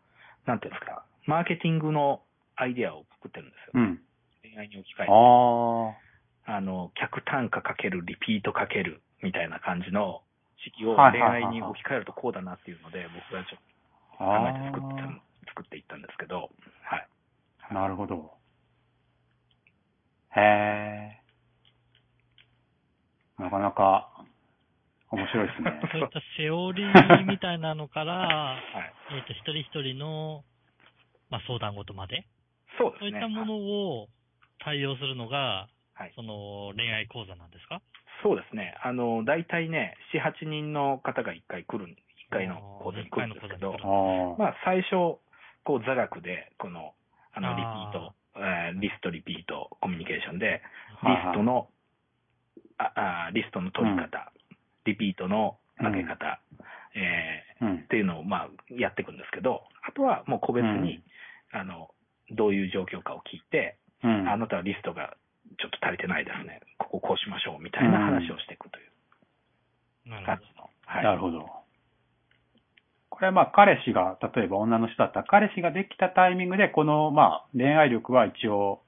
[0.46, 2.20] なんていうんですか、マーケティングの
[2.56, 3.72] アイデアを作ってるんですよ。
[3.74, 4.00] うん。
[4.42, 5.12] 恋愛に置き換えて。
[6.46, 6.56] ああ。
[6.56, 10.22] あの、客単価かけるリピートかけるみたいな感じの
[10.64, 13.60] 式を恋愛に置き換えるとこうだなっていうので、僕がちょっ
[14.18, 15.22] と考あえて作ってあ。
[15.48, 16.50] 作っていったんですけど、
[16.84, 17.74] はい。
[17.74, 18.34] なるほど。
[20.36, 21.22] へえ。
[23.38, 24.08] なかなか
[25.10, 25.80] 面白いですね。
[25.92, 28.58] そういったセオリーみたいなのから、は
[29.10, 29.16] い。
[29.16, 30.44] えっ、と、一人一人の、
[31.28, 32.24] まあ、相談事まで、
[32.78, 33.10] そうですね。
[33.10, 34.08] そういったものを
[34.60, 36.12] 対応するのが、はい。
[36.14, 37.82] その恋愛講座なんですか？
[38.22, 38.74] そうですね。
[38.82, 41.96] あの、大体ね、4、8人の方が1回来る、1
[42.30, 44.38] 回の講座に来るんですけどああ。
[44.38, 45.18] まあ、最初、
[45.64, 46.94] こう、座学で、この、
[47.34, 50.62] あの、リピート、えーリスト、リピート、コミュニケーションで、
[51.02, 51.68] リストの、
[52.78, 54.32] ああリストの取り方、
[54.86, 56.40] リピートの上げ方、
[56.94, 57.86] えーうんっ。
[57.88, 61.02] ていうのを、まあ、やっていくんですけど、あとはもう個別に、
[61.52, 61.90] あの、
[62.30, 64.28] どういう状況かを聞いて、うん。
[64.28, 65.16] あなたはリストが
[65.58, 66.60] ちょっと足りてないですね。
[66.78, 68.82] こここうしましょう、みたいな話をしていくとい
[70.06, 70.70] うなるほ感じの。
[70.86, 71.04] はい。
[71.04, 71.50] なるほど。
[73.10, 78.82] これはまあ彼氏が、例えば女の人だったら彼氏ができたタイミングで、このまあ恋愛力は一応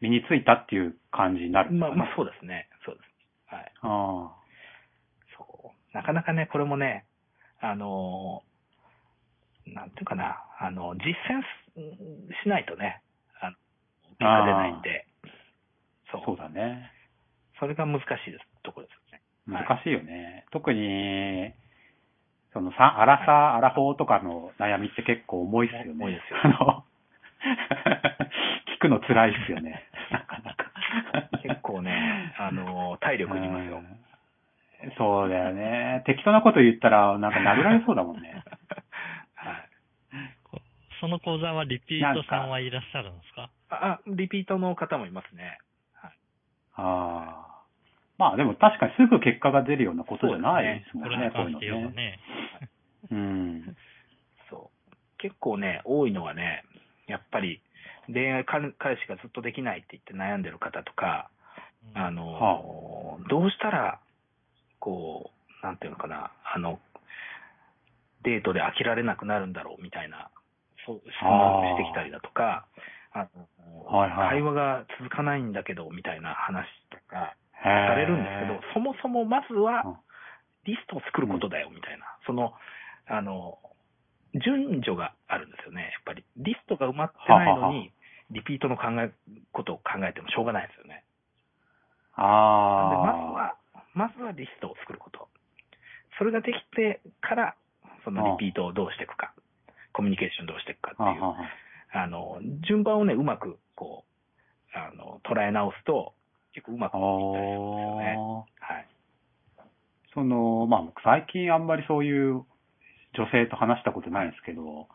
[0.00, 1.96] 身についたっていう感じになるんですかね。
[1.96, 2.68] まあ、まあ、そうですね。
[2.84, 3.54] そうです。
[3.54, 3.72] はい。
[3.82, 4.32] あ
[5.36, 5.96] そう。
[5.96, 7.06] なかなかね、これもね、
[7.60, 8.48] あのー
[9.74, 13.02] なんていうかな、あの、実践ししないとね、
[13.40, 13.56] あの、
[14.18, 15.06] 結果出ないんで、
[16.12, 16.20] そう。
[16.22, 16.90] あ、そうだね。
[17.60, 19.22] それが難しいです、ところですよね。
[19.46, 20.46] 難しいよね。
[20.52, 21.52] 特に、
[22.52, 26.04] そのさ、アラサー、アラフォーとかの悩みって結構重いっすよね。
[26.04, 26.84] 重いですよあの、
[28.78, 29.84] 聞くの辛いっすよね。
[30.10, 30.68] なかなか。
[31.42, 33.78] 結構ね、あのー体力いりますよ。
[33.78, 33.98] うん
[34.96, 36.04] そうだよね。
[36.06, 38.44] 適当なこと言ったら、なんか殴られそうだもんね。
[39.34, 39.68] はい。
[40.52, 40.60] ど。
[41.00, 45.58] その講座はリピートさんはいらっしゃるんですかあ、リピートの方もいますね。
[46.82, 46.86] はい。
[46.86, 47.48] ああ。
[48.18, 51.92] まあでも確かにすぐ結果が出るようなことじゃないですもんね、これにこういうね。
[51.94, 52.20] ね。
[53.10, 53.76] うん。
[54.50, 54.96] そう。
[55.18, 56.64] 結構ね、多いのはね、
[57.06, 57.62] やっぱり、
[58.12, 61.30] 恋愛、彼彼氏がずっとできないって言って悩んでる方とか、
[61.94, 64.00] うんあの、どうしたら、
[64.80, 65.30] こ
[65.62, 66.80] う、なんていうのかな、あの、
[68.24, 70.30] デートで飽きられなくなるんだろうみたいな、
[70.86, 72.66] そう質問をしてきたりだとか、
[73.12, 73.46] ああの、
[73.86, 79.84] はいはい会話が続かないんだけど、みたいな話とかさされるんですけど、そもそもまずうんは
[80.64, 82.04] リストを作ることだよ、みたいな。
[82.26, 82.52] その、
[83.06, 83.58] あの、
[84.34, 86.24] 順序があるんですよね、やっぱり。
[86.36, 87.92] リストが埋まってないのに、
[88.30, 89.10] リピートの考え、
[89.52, 91.04] ことを考えてもしょうがないですよね。
[92.16, 92.24] な
[92.84, 93.06] んで、ああ。
[93.06, 93.54] まずは、
[93.94, 95.28] まずはリストを作ること。
[96.18, 97.54] それができてから、
[98.04, 99.32] そのリピートをどうしていくか、
[99.92, 101.22] コミュニケーションどうしていくかっていう、
[101.92, 104.04] あの、順番をね、うまく、こ
[104.74, 106.14] う、あの、捉え直すと、
[106.52, 108.16] 結構うまくいったりするんですよね。
[108.60, 108.86] はい。
[110.14, 112.44] その、まあ僕最近あんまりそういう
[113.14, 114.88] 女性と話したことないんですけど、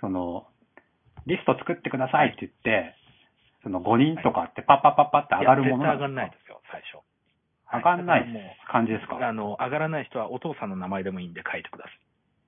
[0.00, 0.46] その、
[1.26, 2.94] リスト作ってくださいって言って、
[3.62, 7.04] その5人とかってパッパッパッパって上がるものいや絶対上がんんですないですよ、最初。
[7.68, 8.26] か上がんない
[8.72, 9.16] 感じですか？
[9.16, 11.98] う、あの、上がらない人はお父さんの名前でもいいんで書いてください。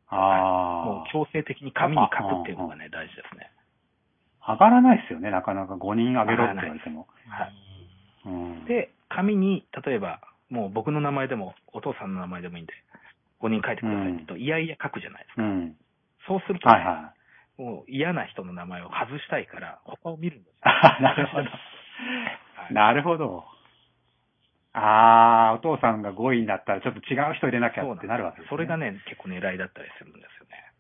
[0.08, 0.84] ああ。
[0.86, 3.50] もう強制的に紙に書くっていうのがね、大事ですね。
[4.46, 7.06] 上がらないですよね、なかなか5人上げろって言われても。
[7.28, 7.52] はい。
[8.26, 10.20] うん、で、紙に、例えば、
[10.50, 12.72] もう僕の名前でも、お父さんの名前でもいいんで、
[13.40, 15.42] 5人書いてくださいって言うと、いやいや書くじゃないですか。
[15.42, 15.76] うん。
[16.26, 17.14] そうするとね、はいは
[17.58, 17.62] い。
[17.62, 20.60] もう嫌な人の名前を外したいから、他を見るんですよ。
[20.62, 21.42] あなるほど。
[21.42, 21.72] はい
[22.70, 23.44] なるほど。
[24.72, 28.48] ああ、お父さんが5位になったらちょっと違う人入れなきゃってなるわけです、ね。
[28.50, 30.72] それがね、結構狙いだったりするんですよね。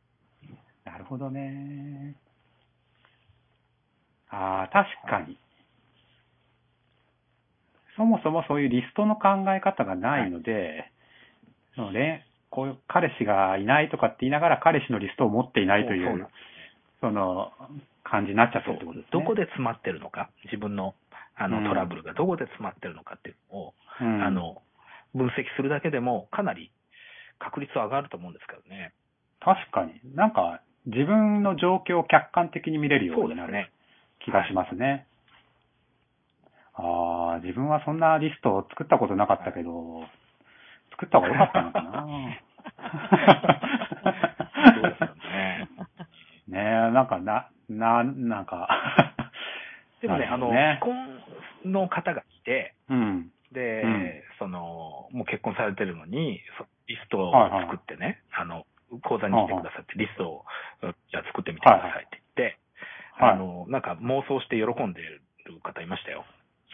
[0.84, 2.16] なるほどね。
[4.32, 5.38] ああ、確かに。
[7.96, 10.90] そもそもそういうリストの考え方がないので、
[11.76, 16.30] その恋こういう彼氏がいないとかって言いながら彼氏のリストを持っていないといそう
[17.00, 17.52] その
[18.04, 19.06] 感じになっちゃっってことですね。
[19.12, 20.94] どこで詰まってるのか、自分の
[21.36, 24.62] あうんのトラブルがどこで詰まってるのかっていうのを、うんあの
[25.14, 26.72] 分析するだけでも、かなり
[27.38, 28.92] 確率は上がると思うんですけどね。
[29.40, 30.00] 確かに。
[30.14, 33.70] なんか、自分の状況を客観的に見れるよになるそううですね。
[34.24, 35.06] 気がしますね。
[36.74, 40.04] ああ、自分はそんなリストを作ったことなかったけど、
[40.90, 42.06] 作った方が良かったのかな。
[44.74, 45.68] そうですよね。
[46.48, 48.68] ねえ、なんかな、な、なんか。
[50.00, 53.30] でもね、あの、既婚の方が来て、うん。
[53.52, 58.66] で、うんその、もう結婚されてるのに、そリストをはいはい作ってね、あの、
[59.04, 60.44] 講座に来てくださって、リストを、
[60.82, 62.58] じゃあ作ってみてくださいって言って、
[63.18, 65.22] はいあの、なんか妄想して喜んでる
[65.62, 66.24] 方いましたよ。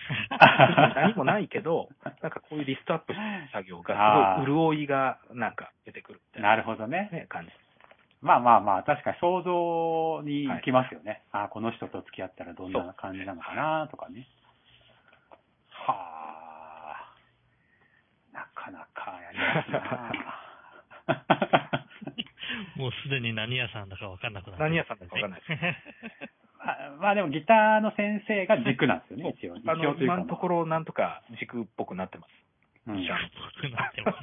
[0.95, 1.89] 何もないけど、
[2.22, 7.09] なんかこういうリストアップした作業が、すごい潤いがなんか出てくるみたいな、なるほどね。
[7.12, 7.53] ね、感じ。
[8.20, 11.22] まあまあまあ、確かに想像に行きますよね。
[11.30, 14.26] ああ、この人と付き合ったらどんな感じなのかなとかね。
[15.70, 16.18] はあ。
[18.32, 20.28] なかなかやりますな
[22.76, 25.53] もうすでに何屋さんだかわかんなくなって何屋さんだかわかんないです。
[27.01, 29.57] まあまあでもギターの先生が軸なんですよね、一応。
[29.57, 32.30] 一応というか今のところなんとか軸っぽくなってます。
[32.88, 33.14] うん一緒
[33.62, 34.18] 僕なってます。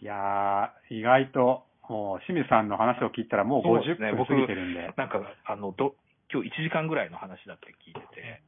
[0.00, 4.94] いやー、意外と、もう清水さんの話を聞いたらもう50そうですね分過ぎてるんで。
[4.96, 5.94] なんか、あの、ど、
[6.32, 8.40] 今日1時間ぐらいの話だって聞いてて、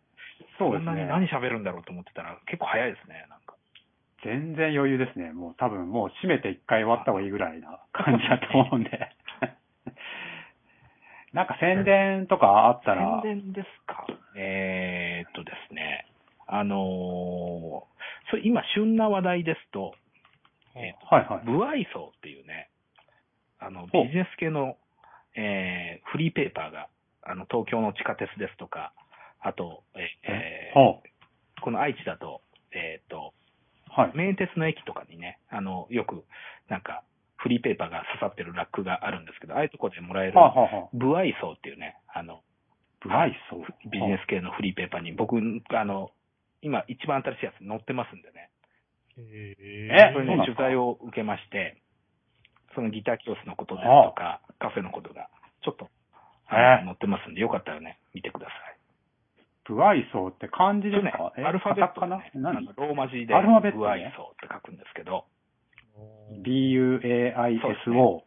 [0.59, 0.86] そうですね。
[0.86, 3.57] こんなに何喋るんだろうと思ってたら、結構早いですね、なんか。
[4.24, 5.32] 全然余裕ですね。
[5.32, 9.11] もう多分もう閉めて一回終わった方がいいぐらいな感じだと思うんで。
[11.32, 14.07] なんか宣伝とかあったら、宣伝ですか？
[14.36, 16.07] えー、っとですね、
[16.47, 17.93] あのー
[18.30, 19.95] それ今旬な話題ですと、
[20.74, 21.45] えーはいはい。
[21.45, 22.68] ブアイソーっていうね、
[23.59, 24.76] あの、ビジネス系の、
[25.34, 26.88] えーフリーペーパーが、
[27.22, 28.93] あの、東京の地下鉄ですとか、
[29.40, 30.72] あと、ええ？
[30.72, 31.03] ーほ
[31.62, 33.32] この愛知だと、えーっと、
[33.97, 34.01] う。
[34.01, 34.12] はい。
[34.14, 36.24] 名鉄の駅とかにね、あの、よく、
[36.68, 37.01] なんか、
[37.43, 42.40] フリーペーパーが刺さってるラックがあるんですけど、ああいうとこでもらえる、はあ、はあはあ、ブアイソーっていうね、あの、
[43.01, 43.90] ブライソー。
[43.90, 46.11] ビジネス系のフリーペーパーに、僕、あの、
[46.62, 48.49] 今一番新しいやつ載ってますんでね。
[49.18, 50.62] えそれね、そうなんですか？
[50.62, 51.82] 取材を受けまして、
[52.74, 55.28] そのギター教室のことですとか、カフェのことが、
[55.64, 55.90] ちょっと、
[56.47, 58.78] あのえ載ってますんで、よかったらね、見てください。
[59.66, 63.84] ブライソーって漢字ですねか、えアルファベットカタでね、カナ何あのローマ字で、アルファベットね。
[63.84, 65.26] ブアイソーって書くんですけど、
[66.43, 68.24] ?B-U-A-I-S-O。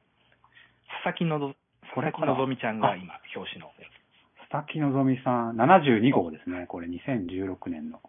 [1.04, 1.56] 佐々木のぞ、
[1.94, 3.72] これ佐々木のぞみちゃんが今、表紙の。
[4.50, 6.66] 佐々木希さん、72号ですね。
[6.68, 8.00] これ2016年の。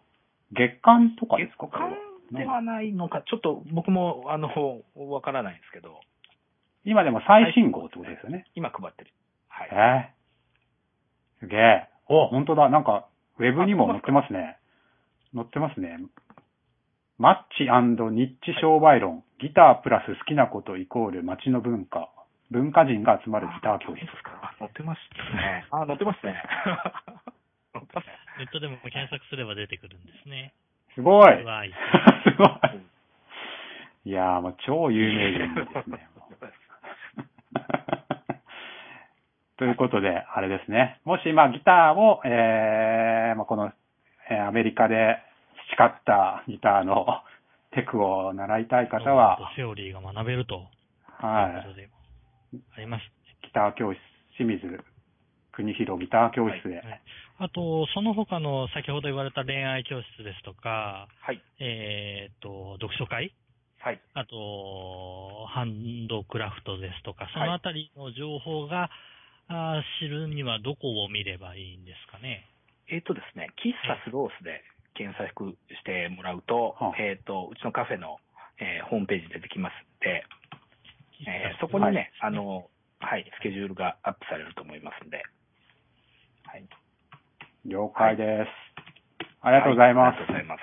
[0.51, 1.67] 月間とかですか？
[1.67, 1.91] 月間
[2.31, 4.49] ではないのか、ちょっと僕も、あの、
[4.95, 5.99] わからないんですけど、
[6.85, 8.45] 今でも最新号ってことですよね。
[8.55, 9.11] 今配ってる。
[9.49, 9.69] はい。
[9.71, 11.89] えー、すげえ。
[12.07, 12.69] お、本当だ。
[12.69, 13.07] なんか、
[13.39, 14.57] ウェブにも載ってますね。
[15.33, 15.97] 載ってますね。
[17.19, 19.23] マッチニッチ商売論。
[19.41, 22.09] ギタープラス好きなことイコール街の文化。
[22.51, 24.05] 文化人が集まるギター教室。
[24.05, 25.65] あ載ってましたね。
[25.73, 26.35] あ、載ってます ね。
[28.37, 30.53] ネットでも検索すれば出てくるんですね。
[30.93, 31.25] すごい。
[31.41, 31.43] す
[32.37, 32.49] ごい。
[34.05, 36.07] いやー、もう超有名人ですね。
[39.57, 40.99] ということで、あれですね。
[41.03, 43.73] もし、まあ、ギターを、えー、まあ、この、
[44.29, 45.17] えーアメリカで
[45.75, 47.23] 培ったギターの
[47.71, 50.67] テクを習いたい方は、セオリーが学べると。
[51.03, 52.59] はい。
[52.77, 53.11] あります。
[53.43, 53.99] ギター教室、
[54.37, 54.83] 清水
[55.51, 56.77] 国広ギター教室で。
[56.77, 57.01] はい
[57.39, 61.41] あと、その他の先ほど言われた恋愛教室ですとか、はい。
[61.59, 63.31] えっ、と、読書会
[63.79, 64.01] はい。
[64.15, 68.89] あと、ハンドクラフトですとか、そはいのあたりの情報が、
[69.49, 72.47] あー知るにはどこを見ればいいんですかね。
[72.89, 74.63] えっ、とですね、喫茶スロースで
[74.97, 78.17] 検索してもらうと、はあえっ、と、うちのカフェの、
[78.59, 80.25] えーホームページ出てきますんで、
[81.29, 82.67] えーそこにね、あの、
[82.99, 85.21] はい、スケジュールがアップされると思いますんで。
[86.45, 86.65] はい。
[87.65, 88.49] 了解です。
[89.41, 90.17] ありがとうございます。
[90.17, 90.61] はありがとうございます。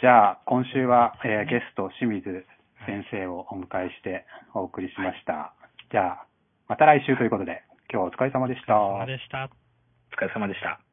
[0.00, 2.44] じゃあ、今週は、えーゲスト、清水
[2.84, 5.54] 先生をお迎えしてお送りしました。
[5.90, 6.26] じゃあ、
[6.68, 8.80] また来週ということで、今日はお疲れ様でした。
[8.80, 9.50] お疲れ様でした。
[10.12, 10.91] お疲れ様でした。